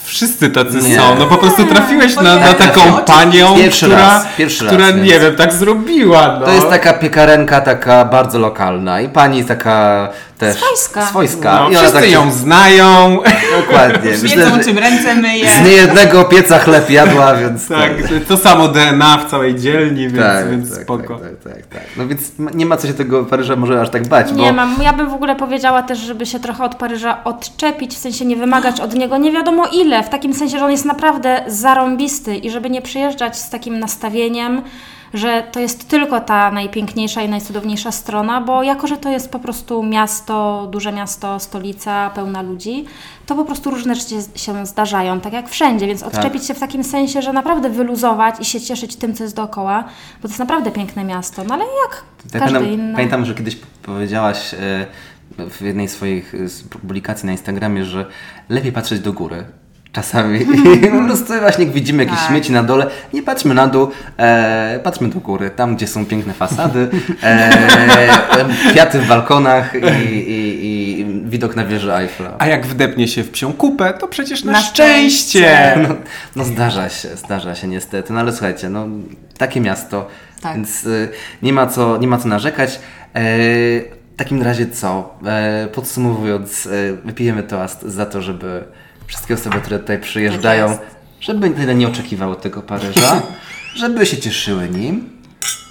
wszyscy 0.04 0.50
tacy 0.50 0.76
Nie. 0.76 0.96
są. 0.96 1.14
No 1.18 1.26
po 1.26 1.36
prostu 1.36 1.64
trafiłeś 1.66 2.16
na, 2.16 2.36
na 2.36 2.54
taką 2.54 2.80
panią, 3.06 3.56
Pierwszy 3.56 3.86
która, 3.86 3.98
raz, 4.00 4.26
pierwszy 4.38 4.64
raz, 4.64 4.74
która 4.74 4.92
więc- 4.92 5.08
nie 5.12 5.20
wiem, 5.20 5.36
tak 5.36 5.52
zrobiła. 5.52 6.36
No. 6.40 6.46
To 6.46 6.52
jest 6.52 6.68
taka 6.68 6.92
piekarenka 6.92 7.60
taka 7.60 8.04
bardzo 8.04 8.38
lokalna 8.38 9.00
i 9.00 9.08
pani 9.08 9.36
jest 9.36 9.48
taka 9.48 10.08
też... 10.38 10.56
Swojska. 10.56 11.06
Swojska. 11.06 11.60
No, 11.60 11.70
I 11.70 11.76
wszyscy 11.76 11.94
tak 11.94 12.10
ją 12.10 12.32
znają. 12.32 13.18
Dokładnie. 13.60 14.10
Wiedzą, 14.10 14.60
czym 14.64 14.78
ręce 14.78 15.14
myje. 15.14 15.50
z 15.50 15.66
niejednego 15.66 16.24
pieca 16.24 16.58
chleb 16.58 16.90
jadła, 16.90 17.34
więc... 17.34 17.68
tak, 17.68 17.92
to 18.28 18.36
samo 18.36 18.68
DNA 18.68 19.18
w 19.18 19.30
całej 19.30 19.54
dzielni, 19.54 20.08
więc, 20.08 20.18
Tak, 20.18 20.50
więc 20.50 20.74
tak, 20.74 20.82
spoko. 20.82 21.18
tak, 21.18 21.30
tak, 21.44 21.52
tak, 21.54 21.66
tak. 21.66 21.82
No 21.96 22.06
więc 22.06 22.32
nie 22.54 22.66
ma 22.66 22.76
co 22.76 22.86
się 22.86 22.94
tego 22.94 23.24
Paryża 23.24 23.56
może 23.56 23.80
aż 23.80 23.90
tak 23.90 24.08
bać, 24.08 24.32
Nie 24.32 24.46
bo... 24.46 24.52
mam. 24.52 24.76
Ja 24.82 24.92
bym 24.92 25.10
w 25.10 25.14
ogóle 25.14 25.36
powiedziała 25.36 25.82
też, 25.82 25.98
żeby 25.98 26.26
się 26.26 26.40
trochę 26.40 26.64
od 26.64 26.74
Paryża 26.74 27.24
odczepić, 27.24 27.94
w 27.94 27.98
sensie 27.98 28.24
nie 28.24 28.36
wymagać 28.36 28.80
od 28.80 28.94
niego 28.94 29.16
nie 29.16 29.32
wiadomo 29.32 29.66
ile, 29.72 30.02
w 30.02 30.08
takim 30.08 30.34
sensie, 30.34 30.58
że 30.58 30.64
on 30.64 30.70
jest 30.70 30.84
naprawdę 30.84 31.44
zarąbisty 31.46 32.36
i 32.36 32.50
żeby 32.50 32.70
nie 32.70 32.82
przyjeżdżać 32.82 33.38
z 33.38 33.50
takim 33.50 33.78
nastawieniem, 33.78 34.62
że 35.14 35.42
to 35.52 35.60
jest 35.60 35.88
tylko 35.88 36.20
ta 36.20 36.50
najpiękniejsza 36.50 37.22
i 37.22 37.28
najcudowniejsza 37.28 37.92
strona, 37.92 38.40
bo 38.40 38.62
jako, 38.62 38.86
że 38.86 38.96
to 38.96 39.10
jest 39.10 39.30
po 39.30 39.38
prostu 39.38 39.82
miasto, 39.82 40.68
duże 40.70 40.92
miasto, 40.92 41.40
stolica, 41.40 42.10
pełna 42.10 42.42
ludzi, 42.42 42.84
to 43.26 43.34
po 43.34 43.44
prostu 43.44 43.70
różne 43.70 43.94
rzeczy 43.94 44.14
się 44.34 44.66
zdarzają, 44.66 45.20
tak 45.20 45.32
jak 45.32 45.48
wszędzie, 45.48 45.86
więc 45.86 46.02
odczepić 46.02 46.46
się 46.46 46.54
w 46.54 46.58
takim 46.58 46.84
sensie, 46.84 47.22
że 47.22 47.32
naprawdę 47.32 47.70
wyluzować 47.70 48.34
i 48.40 48.44
się 48.44 48.60
cieszyć 48.60 48.96
tym, 48.96 49.14
co 49.14 49.22
jest 49.22 49.36
dookoła, 49.36 49.84
bo 50.16 50.22
to 50.22 50.28
jest 50.28 50.38
naprawdę 50.38 50.70
piękne 50.70 51.04
miasto, 51.04 51.44
no 51.44 51.54
ale 51.54 51.64
jak 51.64 52.04
Tak, 52.32 52.52
pamiętam, 52.52 52.94
pamiętam, 52.94 53.24
że 53.24 53.34
kiedyś 53.34 53.56
powiedziałaś 53.82 54.54
e, 54.54 54.86
w 55.50 55.60
jednej 55.60 55.88
z 55.88 55.92
swoich 55.92 56.34
publikacji 56.70 57.26
na 57.26 57.32
Instagramie, 57.32 57.84
że 57.84 58.06
lepiej 58.48 58.72
patrzeć 58.72 59.00
do 59.00 59.12
góry. 59.12 59.44
Czasami. 59.94 60.40
I 60.82 60.86
po 60.86 61.04
prostu 61.06 61.26
właśnie 61.40 61.64
jak 61.64 61.72
widzimy 61.74 62.04
jakieś 62.04 62.18
Tak. 62.18 62.28
śmieci 62.28 62.52
na 62.52 62.62
dole, 62.62 62.86
nie 63.12 63.22
patrzmy 63.22 63.54
na 63.54 63.66
dół, 63.66 63.90
e, 64.18 64.80
patrzmy 64.84 65.08
do 65.08 65.20
góry, 65.20 65.50
tam 65.50 65.76
gdzie 65.76 65.86
są 65.86 66.06
piękne 66.06 66.32
fasady, 66.32 66.88
e, 67.22 67.50
kwiaty 68.70 68.98
w 68.98 69.08
balkonach 69.08 69.74
i, 69.74 70.14
i, 70.14 71.00
i 71.00 71.06
widok 71.24 71.56
na 71.56 71.64
wieżę 71.64 71.98
Eiffla. 71.98 72.30
A 72.38 72.46
jak 72.46 72.66
wdepnie 72.66 73.08
się 73.08 73.22
w 73.22 73.30
psią 73.30 73.52
kupę, 73.52 73.94
to 74.00 74.08
przecież 74.08 74.44
na, 74.44 74.52
Na 74.52 74.60
szczęście. 74.60 75.38
szczęście. 75.38 75.86
No, 75.88 75.94
no 76.36 76.44
zdarza 76.44 76.88
się, 76.88 77.08
zdarza 77.16 77.54
się 77.54 77.66
niestety, 77.68 78.12
no 78.12 78.20
ale 78.20 78.32
słuchajcie, 78.32 78.68
no 78.70 78.86
takie 79.38 79.60
miasto, 79.60 80.08
Tak. 80.42 80.54
więc 80.54 80.84
y, 80.84 81.08
nie, 81.42 81.52
ma 81.52 81.66
co, 81.66 81.96
nie 81.96 82.06
ma 82.06 82.18
co 82.18 82.28
narzekać. 82.28 82.70
E, 83.14 83.20
w 84.14 84.16
takim 84.16 84.42
razie 84.42 84.66
co? 84.66 85.14
E, 85.26 85.68
podsumowując, 85.72 86.66
e, 86.66 86.70
wypijemy 87.04 87.42
toast 87.42 87.82
za 87.82 88.06
to, 88.06 88.22
żeby 88.22 88.64
wszystkie 89.06 89.34
osoby, 89.34 89.60
które 89.60 89.78
tutaj 89.78 90.00
przyjeżdżają, 90.00 90.68
Tak 90.68 90.94
żeby 91.24 91.50
tyle 91.50 91.74
nie 91.74 91.88
oczekiwały 91.88 92.36
tego 92.36 92.62
Paryża, 92.62 93.22
żeby 93.74 94.06
się 94.06 94.16
cieszyły 94.16 94.68
nim. 94.68 95.10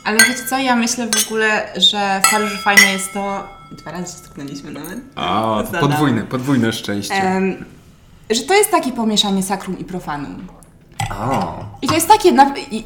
Ale 0.04 0.17
wiecie 0.19 0.46
co, 0.50 0.58
ja 0.60 0.76
myślę 0.76 1.08
w 1.08 1.28
ogóle, 1.28 1.67
że 1.78 2.22
w 2.28 2.32
Paryżu 2.32 2.58
fajne 2.58 2.93
jest 2.93 3.13
to... 3.13 3.43
Dwa 3.72 3.91
razy 3.91 4.04
się 4.04 4.19
stuknęliśmy 4.19 4.72
nawet. 4.72 5.00
O, 5.15 5.58
Zasada. 5.65 5.80
podwójne, 5.80 6.22
podwójne 6.22 6.74
szczęście. 6.74 7.13
Em, 7.13 7.65
że 8.30 8.41
to 8.41 8.54
jest 8.54 8.72
takie 8.72 8.91
pomieszanie 8.91 9.43
sakrum 9.43 9.80
i 9.80 9.84
profanum. 9.84 10.48
O, 11.19 11.65
I 11.82 11.88
to 11.88 11.96
jest 11.96 12.08
takie, 12.08 12.30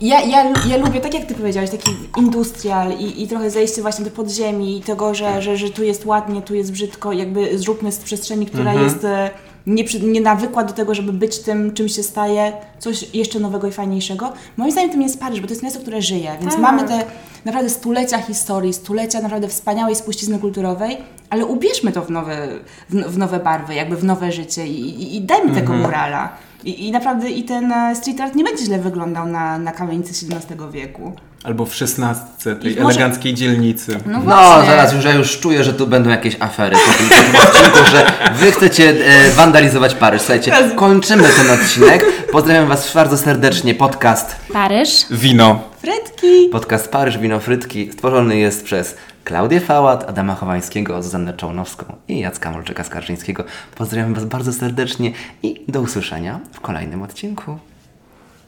ja, 0.01 0.21
ja, 0.21 0.53
ja 0.67 0.77
lubię, 0.77 1.01
tak 1.01 1.13
jak 1.13 1.25
ty 1.25 1.35
powiedziałeś, 1.35 1.69
taki 1.69 1.91
industrial 2.17 2.91
i, 2.91 3.23
i 3.23 3.27
trochę 3.27 3.49
zejście 3.49 3.81
właśnie 3.81 4.05
do 4.05 4.11
podziemi 4.11 4.77
i 4.77 4.81
tego, 4.81 5.15
że, 5.15 5.41
że, 5.41 5.57
że 5.57 5.69
tu 5.69 5.83
jest 5.83 6.05
ładnie, 6.05 6.41
tu 6.41 6.55
jest 6.55 6.71
brzydko, 6.71 7.13
jakby 7.13 7.59
zróbmy 7.59 7.91
z 7.91 7.97
przestrzeni, 7.97 8.45
która 8.45 8.73
jest 8.73 9.03
e, 9.67 9.71
nieprzy- 9.71 10.03
nienawykła 10.03 10.63
do 10.63 10.73
tego, 10.73 10.95
żeby 10.95 11.13
być 11.13 11.39
tym, 11.39 11.73
czym 11.73 11.89
się 11.89 12.03
staje, 12.03 12.53
coś 12.79 13.15
jeszcze 13.15 13.39
nowego 13.39 13.67
i 13.67 13.71
fajniejszego. 13.71 14.33
Moim 14.57 14.71
zdaniem 14.71 14.89
tym 14.91 15.01
jest 15.01 15.19
Paryż, 15.19 15.41
bo 15.41 15.47
to 15.47 15.53
jest 15.53 15.63
miasto, 15.63 15.79
które 15.79 16.01
żyje, 16.01 16.31
więc 16.41 16.53
Tak. 16.53 16.61
mamy 16.61 16.83
te 16.87 17.03
naprawdę 17.45 17.69
stulecia 17.69 18.17
historii, 18.17 18.73
stulecia 18.73 19.21
naprawdę 19.21 19.47
wspaniałej 19.47 19.95
spuścizny 19.95 20.39
kulturowej, 20.39 20.97
ale 21.29 21.45
ubierzmy 21.45 21.91
to 21.91 22.01
w 22.01 22.09
nowe, 22.09 22.47
w, 22.89 22.95
w 22.95 23.17
nowe 23.17 23.39
barwy, 23.39 23.73
jakby 23.75 23.95
w 23.97 24.03
nowe 24.03 24.31
życie 24.31 24.67
i, 24.67 24.81
i, 25.03 25.15
i 25.15 25.21
dajmy 25.21 25.55
tego 25.55 25.73
murala. 25.73 26.29
I, 26.63 26.87
I 26.87 26.91
naprawdę 26.91 27.29
i 27.29 27.43
ten 27.43 27.71
e, 27.71 27.95
street 27.95 28.21
art 28.21 28.35
nie 28.35 28.43
będzie 28.43 28.65
źle 28.65 28.79
wyglądał 28.79 29.27
na, 29.27 29.57
na 29.59 29.71
kamienicy 29.71 30.25
XVII 30.35 30.57
wieku. 30.71 31.11
Albo 31.47 31.65
w 31.65 31.75
szesnastce 31.75 32.55
tej 32.55 32.75
może- 32.75 32.99
eleganckiej 32.99 33.33
dzielnicy. 33.33 33.99
No, 34.05 34.19
no 34.25 34.65
zaraz 34.65 34.93
już 34.93 35.05
ja 35.05 35.13
już 35.13 35.39
czuję, 35.39 35.63
że 35.63 35.73
tu 35.73 35.87
będą 35.87 36.09
jakieś 36.09 36.35
afery 36.39 36.75
po 36.87 36.93
tym, 36.93 37.09
po 37.09 37.15
tym 37.15 37.41
odcinku, 37.41 37.91
że 37.91 38.11
wy 38.33 38.51
chcecie 38.51 38.89
e, 39.05 39.31
wandalizować 39.31 39.93
Paryż. 39.93 40.21
Słuchajcie, 40.21 40.51
kończymy 40.75 41.23
ten 41.29 41.51
odcinek. 41.51 42.05
Pozdrawiam 42.31 42.67
was 42.67 42.93
bardzo 42.93 43.17
serdecznie. 43.17 43.75
Podcast 43.75 44.35
Paryż. 44.53 44.89
Wino. 45.11 45.59
Frytki! 45.81 46.49
Podcast 46.51 46.91
Paryż 46.91 47.17
Wino 47.17 47.39
Frytki 47.39 47.91
stworzony 47.93 48.37
jest 48.37 48.65
przez 48.65 48.97
Klaudię 49.23 49.59
Fałat, 49.59 50.09
Adama 50.09 50.35
Chowańskiego, 50.35 51.03
Zuzannę 51.03 51.33
Czołnowską 51.33 51.95
i 52.07 52.19
Jacka 52.19 52.51
Molczyka-Skarżyńskiego. 52.51 53.43
Pozdrawiam 53.75 54.13
Was 54.13 54.25
bardzo 54.25 54.53
serdecznie 54.53 55.11
i 55.43 55.61
do 55.67 55.81
usłyszenia 55.81 56.39
w 56.53 56.59
kolejnym 56.61 57.01
odcinku. 57.01 57.57